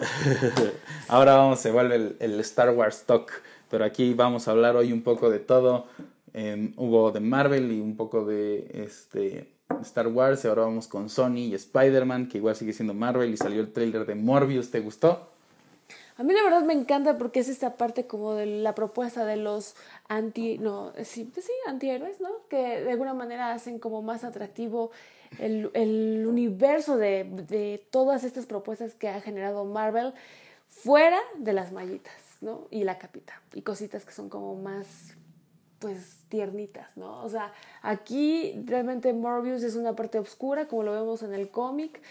Ahora 1.09 1.35
vamos, 1.35 1.59
se 1.59 1.69
vuelve 1.71 1.95
el, 1.95 2.15
el 2.19 2.39
Star 2.39 2.69
Wars 2.69 3.03
Talk, 3.05 3.31
pero 3.69 3.83
aquí 3.83 4.13
vamos 4.13 4.47
a 4.47 4.51
hablar 4.51 4.77
hoy 4.77 4.93
un 4.93 5.01
poco 5.01 5.29
de 5.29 5.39
todo. 5.39 5.87
Eh, 6.33 6.71
hubo 6.77 7.11
de 7.11 7.19
Marvel 7.19 7.71
y 7.71 7.81
un 7.81 7.97
poco 7.97 8.23
de 8.23 8.69
este 8.73 9.51
Star 9.81 10.07
Wars, 10.07 10.45
y 10.45 10.47
ahora 10.47 10.63
vamos 10.63 10.87
con 10.87 11.09
Sony 11.09 11.47
y 11.49 11.55
Spider-Man, 11.55 12.27
que 12.27 12.37
igual 12.37 12.55
sigue 12.55 12.73
siendo 12.73 12.93
Marvel, 12.93 13.33
y 13.33 13.37
salió 13.37 13.59
el 13.59 13.71
trailer 13.73 14.05
de 14.05 14.15
Morbius, 14.15 14.71
¿te 14.71 14.79
gustó? 14.79 15.31
A 16.17 16.23
mí 16.23 16.33
la 16.33 16.43
verdad 16.43 16.63
me 16.63 16.73
encanta 16.73 17.17
porque 17.17 17.39
es 17.39 17.47
esta 17.47 17.77
parte 17.77 18.07
como 18.07 18.33
de 18.33 18.47
la 18.47 18.73
propuesta 18.73 19.23
de 19.23 19.37
los 19.37 19.75
anti, 20.07 20.57
no, 20.57 20.91
sí, 21.03 21.25
pues 21.25 21.45
sí, 21.45 21.51
antihéroes, 21.67 22.19
¿no? 22.21 22.29
Que 22.49 22.81
de 22.81 22.91
alguna 22.91 23.13
manera 23.13 23.53
hacen 23.53 23.77
como 23.77 24.01
más 24.01 24.23
atractivo 24.23 24.89
el, 25.37 25.69
el 25.75 26.25
universo 26.27 26.97
de, 26.97 27.23
de 27.47 27.85
todas 27.91 28.23
estas 28.23 28.47
propuestas 28.47 28.95
que 28.95 29.09
ha 29.09 29.21
generado 29.21 29.63
Marvel 29.65 30.13
fuera 30.67 31.19
de 31.37 31.53
las 31.53 31.71
mallitas, 31.71 32.37
¿no? 32.41 32.67
Y 32.71 32.83
la 32.83 32.97
capita, 32.97 33.41
y 33.53 33.61
cositas 33.61 34.03
que 34.03 34.11
son 34.11 34.27
como 34.29 34.55
más, 34.55 35.15
pues, 35.77 36.23
tiernitas, 36.29 36.97
¿no? 36.97 37.23
O 37.23 37.29
sea, 37.29 37.53
aquí 37.83 38.59
realmente 38.65 39.13
Morbius 39.13 39.61
es 39.61 39.75
una 39.75 39.95
parte 39.95 40.17
oscura, 40.17 40.67
como 40.67 40.81
lo 40.81 40.93
vemos 40.93 41.21
en 41.21 41.33
el 41.33 41.51
cómic, 41.51 42.01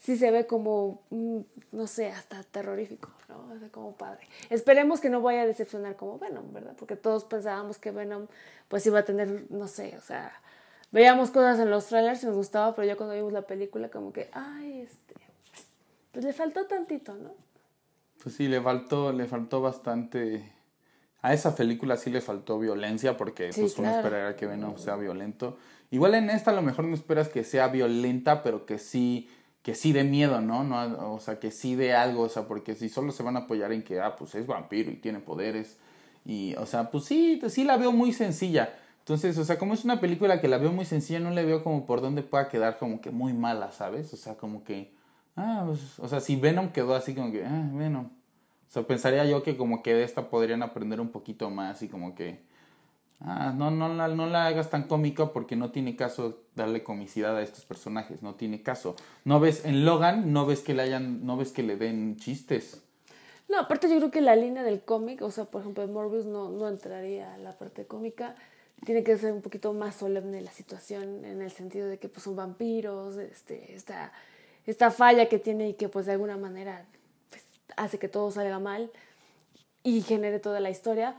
sí 0.00 0.16
se 0.16 0.30
ve 0.30 0.46
como, 0.46 1.02
no 1.10 1.86
sé, 1.86 2.08
hasta 2.10 2.42
terrorífico, 2.44 3.10
¿no? 3.28 3.54
O 3.54 3.58
sea, 3.58 3.68
como 3.68 3.92
padre. 3.96 4.26
Esperemos 4.50 5.00
que 5.00 5.10
no 5.10 5.20
vaya 5.20 5.42
a 5.42 5.46
decepcionar 5.46 5.96
como 5.96 6.18
Venom, 6.18 6.52
¿verdad? 6.52 6.74
Porque 6.78 6.96
todos 6.96 7.24
pensábamos 7.24 7.78
que 7.78 7.90
Venom, 7.90 8.26
pues 8.68 8.86
iba 8.86 9.00
a 9.00 9.04
tener, 9.04 9.44
no 9.50 9.68
sé, 9.68 9.96
o 9.96 10.00
sea, 10.00 10.32
veíamos 10.90 11.30
cosas 11.30 11.58
en 11.58 11.70
los 11.70 11.86
trailers 11.86 12.22
y 12.22 12.26
nos 12.26 12.36
gustaba, 12.36 12.74
pero 12.74 12.86
ya 12.86 12.96
cuando 12.96 13.14
vimos 13.14 13.32
la 13.32 13.42
película, 13.42 13.90
como 13.90 14.12
que, 14.12 14.28
ay, 14.32 14.80
este, 14.80 15.14
pues 16.12 16.24
le 16.24 16.32
faltó 16.32 16.66
tantito, 16.66 17.14
¿no? 17.14 17.34
Pues 18.22 18.34
sí, 18.34 18.48
le 18.48 18.60
faltó, 18.60 19.12
le 19.12 19.26
faltó 19.26 19.60
bastante. 19.60 20.52
A 21.22 21.34
esa 21.34 21.54
película 21.54 21.96
sí 21.96 22.10
le 22.10 22.20
faltó 22.20 22.58
violencia, 22.58 23.16
porque 23.16 23.52
Sí, 23.52 23.60
pues 23.60 23.78
uno 23.78 23.90
esperaría 23.90 24.36
que 24.36 24.46
Venom 24.46 24.76
sea 24.78 24.96
violento. 24.96 25.58
Igual 25.90 26.14
en 26.14 26.30
esta 26.30 26.50
a 26.50 26.54
lo 26.54 26.62
mejor 26.62 26.84
no 26.84 26.94
esperas 26.94 27.28
que 27.28 27.44
sea 27.44 27.68
violenta, 27.68 28.42
pero 28.42 28.66
que 28.66 28.78
sí, 28.78 29.28
que 29.68 29.74
sí 29.74 29.92
de 29.92 30.02
miedo, 30.02 30.40
¿no? 30.40 30.64
¿no? 30.64 31.12
O 31.12 31.20
sea, 31.20 31.38
que 31.38 31.50
sí 31.50 31.74
de 31.74 31.92
algo, 31.92 32.22
o 32.22 32.28
sea, 32.30 32.44
porque 32.48 32.74
si 32.74 32.88
solo 32.88 33.12
se 33.12 33.22
van 33.22 33.36
a 33.36 33.40
apoyar 33.40 33.70
en 33.70 33.82
que, 33.82 34.00
ah, 34.00 34.16
pues 34.16 34.34
es 34.34 34.46
vampiro 34.46 34.90
y 34.90 34.94
tiene 34.94 35.18
poderes, 35.18 35.76
y, 36.24 36.54
o 36.54 36.64
sea, 36.64 36.90
pues 36.90 37.04
sí, 37.04 37.38
sí 37.50 37.64
la 37.64 37.76
veo 37.76 37.92
muy 37.92 38.14
sencilla. 38.14 38.74
Entonces, 39.00 39.36
o 39.36 39.44
sea, 39.44 39.58
como 39.58 39.74
es 39.74 39.84
una 39.84 40.00
película 40.00 40.40
que 40.40 40.48
la 40.48 40.56
veo 40.56 40.72
muy 40.72 40.86
sencilla, 40.86 41.20
no 41.20 41.32
le 41.32 41.44
veo 41.44 41.62
como 41.62 41.84
por 41.84 42.00
dónde 42.00 42.22
pueda 42.22 42.48
quedar 42.48 42.78
como 42.78 43.02
que 43.02 43.10
muy 43.10 43.34
mala, 43.34 43.70
¿sabes? 43.70 44.10
O 44.14 44.16
sea, 44.16 44.36
como 44.38 44.64
que, 44.64 44.90
ah, 45.36 45.64
pues, 45.66 45.98
o 45.98 46.08
sea, 46.08 46.20
si 46.20 46.36
Venom 46.36 46.70
quedó 46.70 46.94
así 46.94 47.14
como 47.14 47.30
que, 47.30 47.44
ah, 47.44 47.68
Venom. 47.74 48.06
O 48.06 48.70
sea, 48.70 48.84
pensaría 48.84 49.26
yo 49.26 49.42
que 49.42 49.58
como 49.58 49.82
que 49.82 49.92
de 49.92 50.04
esta 50.04 50.30
podrían 50.30 50.62
aprender 50.62 50.98
un 50.98 51.10
poquito 51.10 51.50
más 51.50 51.82
y 51.82 51.88
como 51.88 52.14
que, 52.14 52.40
ah, 53.20 53.52
no, 53.56 53.70
no, 53.70 53.92
la, 53.94 54.08
no 54.08 54.26
la 54.26 54.46
hagas 54.46 54.70
tan 54.70 54.84
cómica 54.84 55.32
porque 55.32 55.56
no 55.56 55.70
tiene 55.70 55.96
caso 55.96 56.42
darle 56.54 56.82
comicidad 56.82 57.36
a 57.36 57.42
estos 57.42 57.64
personajes, 57.64 58.22
no 58.22 58.34
tiene 58.34 58.62
caso. 58.62 58.96
No 59.24 59.40
ves, 59.40 59.64
en 59.64 59.84
Logan 59.84 60.32
no 60.32 60.46
ves 60.46 60.60
que 60.60 60.74
le 60.74 60.82
hayan, 60.82 61.24
no 61.24 61.36
ves 61.36 61.52
que 61.52 61.62
le 61.62 61.76
den 61.76 62.16
chistes. 62.16 62.82
No, 63.48 63.58
aparte 63.58 63.88
yo 63.88 63.96
creo 63.96 64.10
que 64.10 64.20
la 64.20 64.36
línea 64.36 64.62
del 64.62 64.82
cómic, 64.82 65.22
o 65.22 65.30
sea, 65.30 65.44
por 65.46 65.62
ejemplo, 65.62 65.82
en 65.82 65.92
Morbius 65.92 66.26
no, 66.26 66.50
no 66.50 66.68
entraría 66.68 67.34
a 67.34 67.38
la 67.38 67.56
parte 67.56 67.86
cómica 67.86 68.34
tiene 68.84 69.02
que 69.02 69.16
ser 69.16 69.32
un 69.32 69.42
poquito 69.42 69.72
más 69.72 69.96
solemne 69.96 70.40
la 70.40 70.52
situación 70.52 71.24
en 71.24 71.42
el 71.42 71.50
sentido 71.50 71.88
de 71.88 71.98
que 71.98 72.08
pues 72.08 72.22
son 72.22 72.36
vampiros, 72.36 73.16
este, 73.16 73.74
esta, 73.74 74.12
esta 74.66 74.90
falla 74.90 75.28
que 75.28 75.38
tiene 75.38 75.70
y 75.70 75.74
que 75.74 75.88
pues 75.88 76.06
de 76.06 76.12
alguna 76.12 76.36
manera 76.36 76.86
pues, 77.30 77.44
hace 77.76 77.98
que 77.98 78.08
todo 78.08 78.30
salga 78.30 78.58
mal 78.58 78.90
y 79.82 80.02
genere 80.02 80.38
toda 80.38 80.60
la 80.60 80.70
historia, 80.70 81.16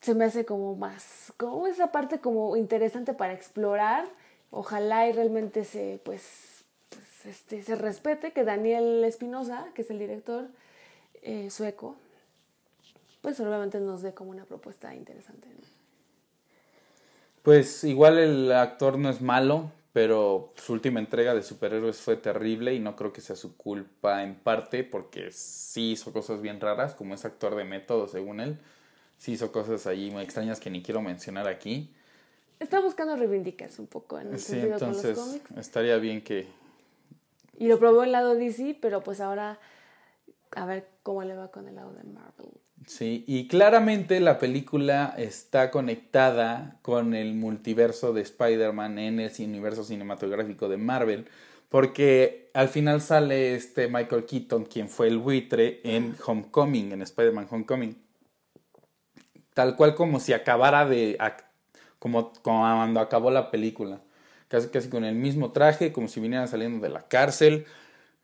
se 0.00 0.14
me 0.14 0.24
hace 0.24 0.44
como 0.44 0.74
más, 0.76 1.32
como 1.36 1.66
esa 1.66 1.92
parte 1.92 2.20
como 2.20 2.56
interesante 2.56 3.12
para 3.12 3.34
explorar, 3.34 4.06
ojalá 4.50 5.08
y 5.08 5.12
realmente 5.12 5.64
se 5.64 6.00
pues, 6.04 6.64
pues 6.88 7.26
este, 7.26 7.62
se 7.62 7.76
respete 7.76 8.32
que 8.32 8.44
Daniel 8.44 9.04
Espinosa, 9.04 9.66
que 9.74 9.82
es 9.82 9.90
el 9.90 9.98
director 9.98 10.48
eh, 11.22 11.50
sueco, 11.50 11.96
pues 13.20 13.38
obviamente 13.40 13.78
nos 13.80 14.02
dé 14.02 14.14
como 14.14 14.30
una 14.30 14.44
propuesta 14.44 14.94
interesante. 14.94 15.48
Pues 17.42 17.84
igual 17.84 18.18
el 18.18 18.52
actor 18.52 18.98
no 18.98 19.10
es 19.10 19.20
malo, 19.20 19.70
pero 19.92 20.52
su 20.56 20.72
última 20.72 21.00
entrega 21.00 21.34
de 21.34 21.42
superhéroes 21.42 22.00
fue 22.00 22.16
terrible 22.16 22.74
y 22.74 22.78
no 22.78 22.96
creo 22.96 23.12
que 23.12 23.20
sea 23.20 23.36
su 23.36 23.56
culpa 23.56 24.22
en 24.22 24.34
parte 24.34 24.84
porque 24.84 25.30
sí 25.32 25.92
hizo 25.92 26.12
cosas 26.12 26.40
bien 26.42 26.60
raras, 26.60 26.94
como 26.94 27.14
es 27.14 27.24
actor 27.24 27.54
de 27.54 27.64
método 27.64 28.08
según 28.08 28.40
él. 28.40 28.58
Sí 29.20 29.32
hizo 29.32 29.52
cosas 29.52 29.86
ahí 29.86 30.10
muy 30.10 30.22
extrañas 30.22 30.60
que 30.60 30.70
ni 30.70 30.82
quiero 30.82 31.02
mencionar 31.02 31.46
aquí. 31.46 31.90
Está 32.58 32.80
buscando 32.80 33.16
reivindicarse 33.16 33.82
un 33.82 33.86
poco 33.86 34.18
en 34.18 34.32
el 34.32 34.40
sí, 34.40 34.58
entonces, 34.58 35.42
Estaría 35.58 35.98
bien 35.98 36.22
que... 36.22 36.46
Y 37.58 37.68
lo 37.68 37.78
probó 37.78 38.02
el 38.02 38.12
lado 38.12 38.34
DC, 38.34 38.78
pero 38.80 39.02
pues 39.02 39.20
ahora 39.20 39.58
a 40.52 40.64
ver 40.64 40.88
cómo 41.02 41.22
le 41.22 41.34
va 41.34 41.50
con 41.50 41.68
el 41.68 41.74
lado 41.74 41.92
de 41.92 42.02
Marvel. 42.04 42.48
Sí, 42.86 43.22
y 43.26 43.46
claramente 43.46 44.20
la 44.20 44.38
película 44.38 45.14
está 45.18 45.70
conectada 45.70 46.78
con 46.80 47.12
el 47.12 47.34
multiverso 47.34 48.14
de 48.14 48.22
Spider-Man 48.22 48.98
en 48.98 49.20
el 49.20 49.30
universo 49.38 49.84
cinematográfico 49.84 50.70
de 50.70 50.78
Marvel, 50.78 51.26
porque 51.68 52.48
al 52.54 52.70
final 52.70 53.02
sale 53.02 53.54
este 53.54 53.88
Michael 53.88 54.24
Keaton, 54.24 54.64
quien 54.64 54.88
fue 54.88 55.08
el 55.08 55.18
buitre 55.18 55.82
en 55.84 56.16
Homecoming, 56.26 56.92
en 56.92 57.02
Spider-Man 57.02 57.48
Homecoming. 57.50 58.09
Tal 59.54 59.76
cual 59.76 59.94
como 59.94 60.20
si 60.20 60.32
acabara 60.32 60.86
de... 60.86 61.18
como, 61.98 62.32
como 62.42 62.60
cuando 62.60 63.00
acabó 63.00 63.30
la 63.30 63.50
película. 63.50 64.00
Casi, 64.48 64.68
casi 64.68 64.88
con 64.88 65.04
el 65.04 65.14
mismo 65.14 65.52
traje, 65.52 65.92
como 65.92 66.08
si 66.08 66.20
viniera 66.20 66.46
saliendo 66.46 66.84
de 66.84 66.92
la 66.92 67.06
cárcel 67.06 67.66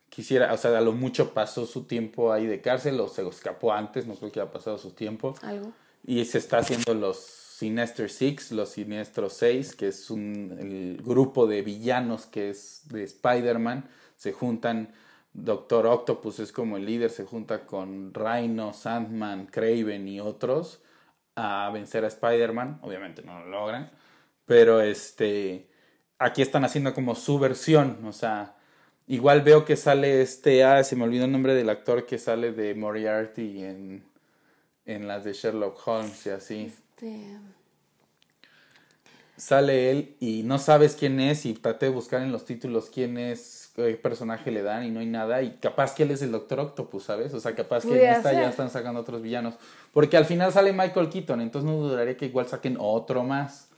quisiera, 0.09 0.53
o 0.53 0.57
sea, 0.57 0.77
a 0.77 0.81
lo 0.81 0.93
mucho 0.93 1.33
pasó 1.33 1.65
su 1.65 1.83
tiempo 1.83 2.31
ahí 2.31 2.45
de 2.45 2.61
cárcel 2.61 2.99
o 2.99 3.07
se 3.07 3.27
escapó 3.27 3.73
antes, 3.73 4.07
no 4.07 4.15
creo 4.15 4.31
que 4.31 4.41
haya 4.41 4.51
pasado 4.51 4.77
su 4.77 4.91
tiempo. 4.91 5.35
Algo. 5.41 5.71
Y 6.05 6.23
se 6.25 6.37
está 6.37 6.59
haciendo 6.59 6.93
los 6.93 7.17
Sinister 7.17 8.09
Six, 8.09 8.51
los 8.51 8.69
Siniestros 8.69 9.33
Seis, 9.33 9.75
que 9.75 9.89
es 9.89 10.09
un 10.09 10.57
el 10.59 11.01
grupo 11.03 11.47
de 11.47 11.61
villanos 11.61 12.25
que 12.25 12.49
es 12.51 12.83
de 12.89 13.03
Spider-Man. 13.03 13.89
Se 14.15 14.31
juntan, 14.31 14.93
Doctor 15.33 15.85
Octopus 15.85 16.39
es 16.39 16.51
como 16.51 16.77
el 16.77 16.85
líder, 16.85 17.09
se 17.09 17.25
junta 17.25 17.65
con 17.65 18.13
Rhino, 18.13 18.73
Sandman, 18.73 19.47
Craven 19.47 20.07
y 20.07 20.19
otros 20.19 20.79
a 21.37 21.69
vencer 21.71 22.03
a 22.03 22.07
Spider-Man. 22.07 22.79
Obviamente 22.81 23.21
no 23.21 23.39
lo 23.39 23.45
logran, 23.47 23.91
pero 24.45 24.81
este, 24.81 25.69
aquí 26.19 26.41
están 26.41 26.65
haciendo 26.65 26.93
como 26.93 27.15
su 27.15 27.39
versión, 27.39 28.05
o 28.05 28.11
sea, 28.11 28.57
Igual 29.09 29.41
veo 29.41 29.63
que 29.63 29.77
sale 29.77 30.21
este, 30.21 30.65
ah, 30.65 30.83
se 30.83 30.97
me 30.97 31.05
olvidó 31.05 31.25
el 31.25 31.31
nombre 31.31 31.55
del 31.55 31.69
actor 31.69 32.05
que 32.05 32.19
sale 32.19 32.51
de 32.51 32.75
Moriarty 32.75 33.63
en, 33.63 34.03
en 34.85 35.07
las 35.07 35.23
de 35.23 35.31
Sherlock 35.31 35.87
Holmes 35.87 36.25
y 36.25 36.29
así. 36.29 36.65
Este... 36.65 37.39
Sale 39.37 39.91
él 39.91 40.17
y 40.19 40.43
no 40.43 40.59
sabes 40.59 40.95
quién 40.95 41.21
es 41.21 41.45
y 41.45 41.53
traté 41.53 41.85
de 41.85 41.93
buscar 41.93 42.21
en 42.21 42.33
los 42.33 42.43
títulos 42.43 42.89
quién 42.89 43.17
es, 43.17 43.66
personaje 44.01 44.51
le 44.51 44.63
dan 44.63 44.85
y 44.85 44.91
no 44.91 44.99
hay 44.99 45.05
nada 45.05 45.41
y 45.41 45.51
capaz 45.57 45.93
que 45.93 46.03
él 46.03 46.11
es 46.11 46.21
el 46.21 46.31
Doctor 46.31 46.59
Octopus, 46.59 47.03
¿sabes? 47.03 47.33
O 47.33 47.39
sea, 47.39 47.55
capaz 47.55 47.83
que 47.83 48.03
en 48.03 48.13
esta 48.13 48.33
ya 48.33 48.49
están 48.49 48.69
sacando 48.69 48.99
otros 48.99 49.21
villanos. 49.21 49.55
Porque 49.93 50.17
al 50.17 50.25
final 50.25 50.51
sale 50.51 50.73
Michael 50.73 51.09
Keaton, 51.09 51.41
entonces 51.41 51.69
no 51.69 51.77
dudaría 51.77 52.17
que 52.17 52.25
igual 52.25 52.47
saquen 52.47 52.77
otro 52.79 53.23
más. 53.23 53.69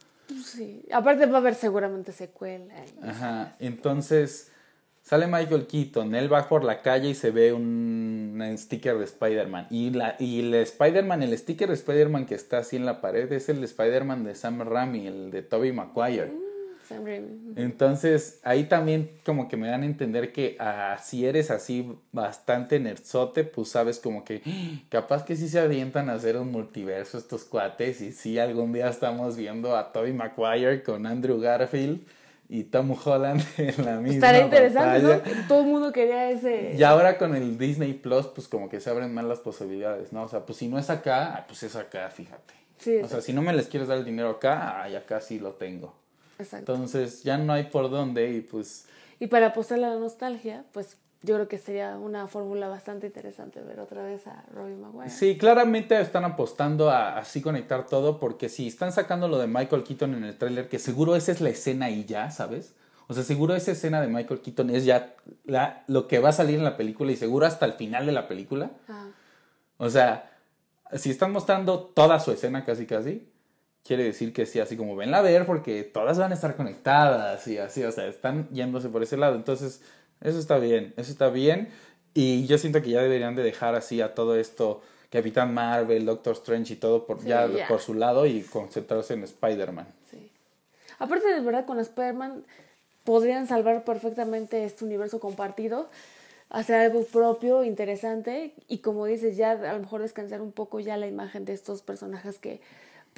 Sí, 0.44 0.86
aparte 0.92 1.26
va 1.26 1.38
a 1.38 1.42
haber 1.42 1.56
seguramente 1.56 2.12
secuela. 2.12 2.74
Ajá, 3.02 3.56
entonces 3.60 4.52
Sale 5.10 5.26
Michael 5.26 5.66
Keaton, 5.66 6.14
él 6.14 6.32
va 6.32 6.48
por 6.48 6.64
la 6.64 6.84
calle 6.84 7.10
y 7.10 7.16
se 7.16 7.32
ve 7.32 7.52
un, 7.52 8.40
sticker 8.56 8.96
de 9.00 9.06
Spider-Man. 9.06 9.66
Y, 9.72 9.90
la, 9.90 10.16
y 10.20 10.42
el 10.42 10.54
Spider-Man, 10.54 11.24
el 11.24 11.36
sticker 11.36 11.68
de 11.68 11.74
Spider-Man 11.74 12.28
que 12.28 12.36
está 12.36 12.60
así 12.60 12.76
en 12.76 12.86
la 12.86 13.02
pared 13.02 13.32
es 13.32 13.50
el 13.50 13.64
Spider-Man 13.64 14.24
de 14.24 14.36
Sam 14.36 14.62
Raimi, 14.62 15.08
el 15.08 15.32
de 15.32 15.42
Tobey 15.42 15.72
Maguire. 15.72 16.28
Mm, 16.28 16.49
Sam 16.90 17.06
Raimi. 17.06 17.54
Entonces, 17.56 18.40
ahí 18.44 18.64
también 18.64 19.12
como 19.24 19.48
que 19.48 19.58
me 19.58 19.68
dan 19.68 19.84
a 19.84 19.86
entender 19.86 20.34
que 20.34 20.58
ah, 20.60 20.98
si 21.02 21.26
eres 21.26 21.52
así 21.52 21.96
bastante 22.12 22.80
nerzote, 22.80 23.44
pues 23.44 23.70
sabes 23.70 24.00
como 24.00 24.26
que 24.26 24.42
¡Ah! 24.46 24.82
capaz 24.90 25.24
que 25.24 25.36
sí 25.36 25.48
se 25.48 25.60
avientan 25.60 26.10
a 26.10 26.14
hacer 26.14 26.36
un 26.36 26.52
multiverso 26.52 27.20
estos 27.20 27.44
cuates 27.44 28.02
y 28.02 28.12
sí 28.12 28.40
algún 28.40 28.74
día 28.74 28.90
estamos 28.90 29.38
viendo 29.38 29.78
a 29.78 29.92
Tobey 29.92 30.14
Maguire 30.14 30.82
con 30.82 31.06
Andrew 31.06 31.40
Garfield 31.40 32.02
y 32.50 32.64
Tom 32.64 32.96
Holland 33.06 33.44
en 33.60 33.86
la 33.86 34.00
misma. 34.00 34.16
Estaría 34.16 34.42
interesante, 34.42 35.02
¿no? 35.04 35.48
Todo 35.48 35.62
el 35.62 35.68
mundo 35.68 35.92
quería 35.92 36.32
ese. 36.32 36.76
Y 36.76 36.82
ahora 36.82 37.20
con 37.20 37.36
el 37.36 37.60
Disney 37.60 37.94
Plus, 37.94 38.26
pues 38.26 38.48
como 38.48 38.68
que 38.68 38.80
se 38.80 38.90
abren 38.90 39.14
más 39.14 39.26
las 39.26 39.40
posibilidades, 39.40 40.12
¿no? 40.12 40.24
O 40.24 40.28
sea, 40.28 40.44
pues 40.44 40.58
si 40.58 40.68
no 40.68 40.80
es 40.80 40.90
acá, 40.90 41.36
ah, 41.36 41.46
pues 41.46 41.62
es 41.62 41.76
acá, 41.76 42.10
fíjate. 42.10 42.56
Sí, 42.80 42.98
o 42.98 43.08
sea, 43.08 43.22
si 43.22 43.34
no 43.34 43.44
me 43.44 43.54
les 43.54 43.68
quieres 43.68 43.90
dar 43.90 44.00
el 44.00 44.06
dinero 44.06 44.30
acá, 44.30 44.82
ay, 44.82 44.96
acá 44.96 45.22
sí 45.22 45.38
lo 45.38 45.52
tengo. 45.52 45.94
Exacto. 46.40 46.74
Entonces 46.74 47.24
ya 47.24 47.38
no 47.38 47.54
hay 47.54 47.66
por 47.66 47.90
dónde 47.90 48.32
y 48.32 48.42
pues. 48.42 48.88
Y 49.20 49.28
para 49.28 49.48
apostarle 49.48 49.86
a 49.86 49.90
la 49.90 50.00
nostalgia, 50.00 50.64
pues 50.72 50.98
yo 51.22 51.36
creo 51.36 51.48
que 51.50 51.58
sería 51.58 51.98
una 51.98 52.28
fórmula 52.28 52.70
bastante 52.70 53.08
interesante 53.08 53.62
ver 53.62 53.82
otra 53.82 54.04
vez 54.04 54.26
a 54.26 54.46
Robbie 54.54 54.78
Maguire. 54.78 55.10
Sí, 55.10 55.38
claramente 55.38 56.00
están 56.00 56.24
apostando 56.24 56.90
a 56.90 57.18
así 57.18 57.42
conectar 57.42 57.86
todo, 57.86 58.20
porque 58.20 58.48
si 58.48 58.68
están 58.68 58.94
sacando 58.94 59.28
lo 59.28 59.38
de 59.38 59.48
Michael 59.48 59.84
Keaton 59.84 60.16
en 60.16 60.24
el 60.24 60.38
tráiler, 60.38 60.70
que 60.70 60.80
seguro 60.80 61.18
esa 61.18 61.34
es 61.34 61.42
la 61.42 61.50
escena 61.50 61.90
y 61.90 62.06
ya, 62.06 62.32
¿sabes? 62.32 62.74
O 63.10 63.14
sea, 63.14 63.24
seguro 63.24 63.56
esa 63.56 63.72
escena 63.72 64.02
de 64.02 64.08
Michael 64.08 64.40
Keaton 64.40 64.70
es 64.70 64.86
ya 64.86 65.16
la, 65.44 65.84
lo 65.88 66.08
que 66.08 66.20
va 66.20 66.30
a 66.30 66.34
salir 66.34 66.56
en 66.56 66.64
la 66.64 66.78
película 66.78 67.12
y 67.12 67.18
seguro 67.18 67.46
hasta 67.46 67.66
el 67.66 67.74
final 67.74 68.06
de 68.06 68.12
la 68.14 68.28
película. 68.28 68.72
O 69.78 69.90
sea, 69.90 70.32
si 70.94 71.10
están 71.10 71.32
mostrando 71.32 71.80
toda 71.80 72.20
su 72.20 72.32
escena 72.32 72.64
casi 72.64 72.86
casi, 72.86 73.29
quiere 73.90 74.04
decir 74.04 74.34
que 74.34 74.46
sí, 74.46 74.60
así 74.60 74.78
como 74.78 74.96
venla 74.96 75.18
a 75.18 75.22
ver, 75.24 75.48
porque 75.48 75.82
todas 75.84 76.20
van 76.20 76.30
a 76.30 76.36
estar 76.36 76.56
conectadas 76.56 77.48
y 77.48 77.58
así, 77.58 77.84
o 77.84 77.92
sea, 77.92 78.06
están 78.06 78.48
yéndose 78.52 78.88
por 78.88 79.02
ese 79.02 79.18
lado. 79.18 79.36
Entonces, 79.36 79.82
eso 80.22 80.38
está 80.38 80.60
bien, 80.60 80.94
eso 80.96 81.12
está 81.12 81.32
bien. 81.32 81.70
Y 82.14 82.46
yo 82.46 82.60
siento 82.60 82.84
que 82.84 82.92
ya 82.92 83.02
deberían 83.02 83.34
de 83.36 83.42
dejar 83.42 83.74
así 83.74 84.00
a 84.00 84.14
todo 84.14 84.36
esto, 84.36 84.84
Capitán 85.10 85.56
Marvel, 85.56 86.06
Doctor 86.06 86.34
Strange 86.34 86.74
y 86.74 86.76
todo 86.76 87.08
por, 87.08 87.26
ya, 87.26 87.50
por 87.68 87.82
su 87.82 87.96
lado 87.96 88.28
y 88.28 88.44
concentrarse 88.44 89.16
en 89.16 89.24
Spider-Man. 89.24 89.88
Sí. 90.12 90.30
Aparte 91.00 91.28
de 91.28 91.42
verdad, 91.42 91.66
con 91.66 91.80
Spider-Man 91.80 92.44
podrían 93.04 93.48
salvar 93.48 93.84
perfectamente 93.86 94.66
este 94.66 94.86
universo 94.86 95.20
compartido, 95.20 95.90
hacer 96.52 96.76
algo 96.76 97.06
propio, 97.06 97.64
interesante 97.64 98.54
y 98.68 98.80
como 98.80 99.08
dices, 99.08 99.36
ya 99.36 99.54
a 99.54 99.74
lo 99.74 99.80
mejor 99.80 100.04
descansar 100.04 100.44
un 100.44 100.52
poco 100.52 100.80
ya 100.80 100.96
la 100.96 101.08
imagen 101.08 101.44
de 101.44 101.54
estos 101.54 101.82
personajes 101.82 102.38
que 102.38 102.62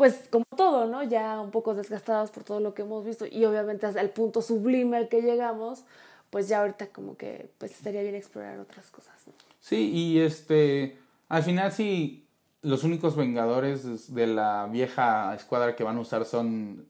pues 0.01 0.23
como 0.31 0.45
todo, 0.57 0.87
¿no? 0.87 1.03
Ya 1.03 1.39
un 1.39 1.51
poco 1.51 1.75
desgastados 1.75 2.31
por 2.31 2.43
todo 2.43 2.59
lo 2.59 2.73
que 2.73 2.81
hemos 2.81 3.05
visto 3.05 3.27
y 3.27 3.45
obviamente 3.45 3.85
hasta 3.85 4.01
el 4.01 4.09
punto 4.09 4.41
sublime 4.41 4.97
al 4.97 5.09
que 5.09 5.21
llegamos, 5.21 5.83
pues 6.31 6.47
ya 6.47 6.61
ahorita 6.61 6.87
como 6.87 7.15
que 7.15 7.51
pues 7.59 7.73
estaría 7.73 8.01
bien 8.01 8.15
explorar 8.15 8.59
otras 8.59 8.89
cosas. 8.89 9.13
Sí, 9.59 9.91
y 9.93 10.19
este, 10.19 10.97
al 11.29 11.43
final 11.43 11.71
sí, 11.71 12.25
los 12.63 12.83
únicos 12.83 13.15
vengadores 13.15 14.11
de 14.11 14.25
la 14.25 14.67
vieja 14.71 15.35
escuadra 15.35 15.75
que 15.75 15.83
van 15.83 15.97
a 15.97 15.99
usar 15.99 16.25
son 16.25 16.87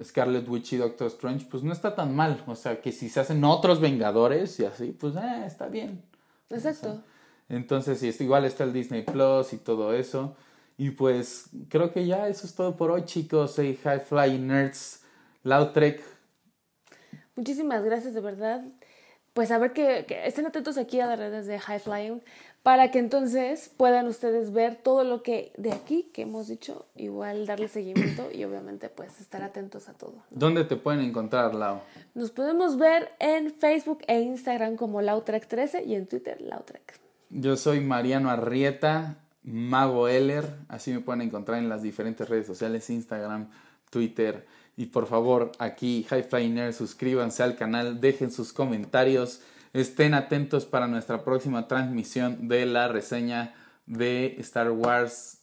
Scarlet 0.00 0.48
Witch 0.48 0.74
y 0.74 0.76
Doctor 0.76 1.08
Strange, 1.08 1.48
pues 1.50 1.64
no 1.64 1.72
está 1.72 1.96
tan 1.96 2.14
mal. 2.14 2.44
O 2.46 2.54
sea, 2.54 2.80
que 2.80 2.92
si 2.92 3.08
se 3.08 3.18
hacen 3.18 3.42
otros 3.42 3.80
Vengadores 3.80 4.60
y 4.60 4.66
así, 4.66 4.92
pues 4.92 5.16
eh, 5.16 5.42
está 5.44 5.66
bien. 5.66 6.00
Exacto. 6.50 7.02
entonces, 7.48 7.98
sí, 7.98 8.14
igual 8.22 8.44
está 8.44 8.62
el 8.62 8.72
Disney 8.72 9.02
Plus 9.02 9.52
y 9.52 9.56
todo 9.56 9.92
eso. 9.92 10.36
Y 10.78 10.90
pues 10.90 11.48
creo 11.68 11.92
que 11.92 12.06
ya 12.06 12.28
eso 12.28 12.46
es 12.46 12.54
todo 12.54 12.76
por 12.76 12.90
hoy, 12.90 13.04
chicos. 13.04 13.54
Soy 13.54 13.76
High 13.76 14.00
Fly 14.00 14.38
Nerds, 14.38 15.02
Lautrec. 15.42 16.02
Muchísimas 17.34 17.82
gracias, 17.84 18.14
de 18.14 18.20
verdad. 18.20 18.64
Pues 19.32 19.50
a 19.50 19.58
ver 19.58 19.72
que, 19.72 20.04
que 20.06 20.26
estén 20.26 20.46
atentos 20.46 20.78
aquí 20.78 21.00
a 21.00 21.06
las 21.06 21.18
redes 21.18 21.46
de 21.46 21.58
High 21.58 21.80
Flying 21.80 22.22
para 22.66 22.90
que 22.90 22.98
entonces 22.98 23.70
puedan 23.76 24.08
ustedes 24.08 24.52
ver 24.52 24.74
todo 24.74 25.04
lo 25.04 25.22
que 25.22 25.52
de 25.56 25.70
aquí 25.70 26.10
que 26.12 26.22
hemos 26.22 26.48
dicho, 26.48 26.86
igual 26.96 27.46
darle 27.46 27.68
seguimiento 27.68 28.28
y 28.34 28.42
obviamente 28.42 28.88
pues 28.88 29.20
estar 29.20 29.44
atentos 29.44 29.88
a 29.88 29.92
todo. 29.92 30.24
¿Dónde 30.30 30.64
te 30.64 30.74
pueden 30.74 31.00
encontrar, 31.00 31.54
Lau? 31.54 31.78
Nos 32.14 32.32
podemos 32.32 32.76
ver 32.76 33.12
en 33.20 33.52
Facebook 33.52 34.00
e 34.08 34.20
Instagram 34.20 34.74
como 34.74 35.00
Lautrec13 35.00 35.86
y 35.86 35.94
en 35.94 36.08
Twitter 36.08 36.40
Lautrec. 36.40 36.98
Yo 37.30 37.56
soy 37.56 37.78
Mariano 37.78 38.30
Arrieta, 38.30 39.18
Mago 39.46 40.08
Eller, 40.08 40.44
así 40.68 40.92
me 40.92 41.00
pueden 41.00 41.22
encontrar 41.22 41.58
en 41.58 41.68
las 41.68 41.82
diferentes 41.82 42.28
redes 42.28 42.46
sociales, 42.46 42.90
Instagram, 42.90 43.48
Twitter. 43.88 44.46
Y 44.76 44.86
por 44.86 45.06
favor, 45.06 45.52
aquí 45.58 46.04
High 46.10 46.24
Flyer, 46.24 46.74
suscríbanse 46.74 47.42
al 47.42 47.56
canal, 47.56 48.00
dejen 48.00 48.30
sus 48.30 48.52
comentarios 48.52 49.40
Estén 49.76 50.14
atentos 50.14 50.64
para 50.64 50.86
nuestra 50.86 51.22
próxima 51.22 51.68
transmisión 51.68 52.48
de 52.48 52.64
la 52.64 52.88
reseña 52.88 53.54
de 53.84 54.36
Star 54.38 54.70
Wars, 54.70 55.42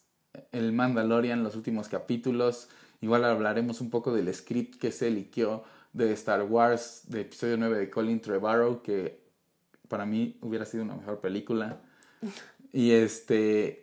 El 0.52 0.72
Mandalorian, 0.74 1.44
los 1.44 1.56
últimos 1.56 1.88
capítulos. 1.88 2.68
Igual 3.00 3.26
hablaremos 3.26 3.80
un 3.80 3.92
poco 3.92 4.12
del 4.12 4.34
script 4.34 4.82
que 4.82 4.92
se 4.92 5.12
liqueó 5.12 5.66
de 5.92 6.12
Star 6.14 6.42
Wars, 6.42 7.04
de 7.10 7.22
episodio 7.22 7.58
9 7.58 7.78
de 7.78 7.90
Colin 7.92 8.22
Trevorrow, 8.22 8.82
que 8.82 9.22
para 9.88 10.08
mí 10.08 10.36
hubiera 10.42 10.66
sido 10.66 10.84
una 10.84 10.96
mejor 10.96 11.20
película. 11.20 11.80
Y 12.76 12.90
este, 12.90 13.83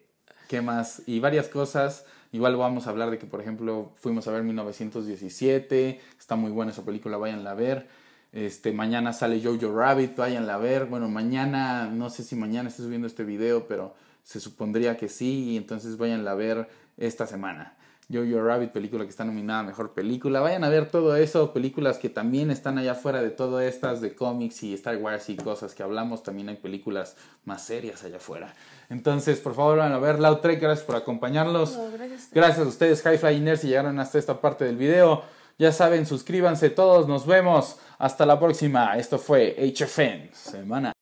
¿qué 0.50 0.62
más? 0.62 1.04
Y 1.06 1.20
varias 1.20 1.46
cosas. 1.46 2.04
Igual 2.32 2.56
vamos 2.56 2.88
a 2.88 2.90
hablar 2.90 3.08
de 3.12 3.18
que, 3.18 3.26
por 3.26 3.40
ejemplo, 3.40 3.92
fuimos 3.94 4.26
a 4.26 4.32
ver 4.32 4.42
1917. 4.42 6.00
Está 6.18 6.34
muy 6.34 6.50
buena 6.50 6.72
esa 6.72 6.84
película, 6.84 7.18
váyanla 7.18 7.52
a 7.52 7.54
ver. 7.54 7.86
Este, 8.32 8.72
mañana 8.72 9.12
sale 9.12 9.40
Jojo 9.40 9.72
Rabbit, 9.72 10.16
váyanla 10.16 10.54
a 10.54 10.58
ver. 10.58 10.86
Bueno, 10.86 11.08
mañana, 11.08 11.86
no 11.86 12.10
sé 12.10 12.24
si 12.24 12.34
mañana 12.34 12.68
esté 12.68 12.82
subiendo 12.82 13.06
este 13.06 13.22
video, 13.22 13.68
pero 13.68 13.94
se 14.24 14.40
supondría 14.40 14.96
que 14.96 15.08
sí, 15.08 15.50
y 15.50 15.56
entonces 15.56 15.96
váyanla 15.96 16.32
a 16.32 16.34
ver 16.34 16.68
esta 16.96 17.28
semana. 17.28 17.76
Jojo 18.12 18.42
Rabbit, 18.42 18.70
película 18.70 19.04
que 19.04 19.10
está 19.10 19.24
nominada 19.24 19.60
a 19.60 19.62
Mejor 19.62 19.92
Película. 19.92 20.40
Vayan 20.40 20.64
a 20.64 20.68
ver 20.68 20.90
todo 20.90 21.14
eso, 21.14 21.52
películas 21.52 21.98
que 21.98 22.08
también 22.08 22.50
están 22.50 22.76
allá 22.76 22.92
afuera 22.92 23.22
de 23.22 23.30
todo 23.30 23.60
estas 23.60 24.00
de 24.00 24.14
cómics 24.14 24.62
y 24.64 24.74
Star 24.74 24.96
Wars 24.96 25.28
y 25.28 25.36
cosas 25.36 25.74
que 25.74 25.82
hablamos. 25.82 26.22
También 26.22 26.48
hay 26.48 26.56
películas 26.56 27.16
más 27.44 27.64
serias 27.64 28.02
allá 28.02 28.16
afuera. 28.16 28.54
Entonces, 28.88 29.38
por 29.38 29.54
favor, 29.54 29.78
vayan 29.78 29.92
a 29.92 29.98
ver. 29.98 30.18
Lautrec, 30.18 30.60
gracias 30.60 30.84
por 30.84 30.96
acompañarnos. 30.96 31.78
gracias. 31.92 32.30
gracias. 32.32 32.66
a 32.66 32.68
ustedes, 32.68 33.02
High 33.02 33.18
Fly 33.18 33.40
Nerds, 33.40 33.60
si 33.60 33.68
llegaron 33.68 33.98
hasta 34.00 34.18
esta 34.18 34.40
parte 34.40 34.64
del 34.64 34.76
video. 34.76 35.22
Ya 35.58 35.70
saben, 35.70 36.06
suscríbanse 36.06 36.70
todos, 36.70 37.06
nos 37.06 37.26
vemos. 37.26 37.78
Hasta 37.98 38.26
la 38.26 38.40
próxima. 38.40 38.96
Esto 38.96 39.18
fue 39.18 39.54
HFN 39.56 40.30
Semana. 40.32 40.92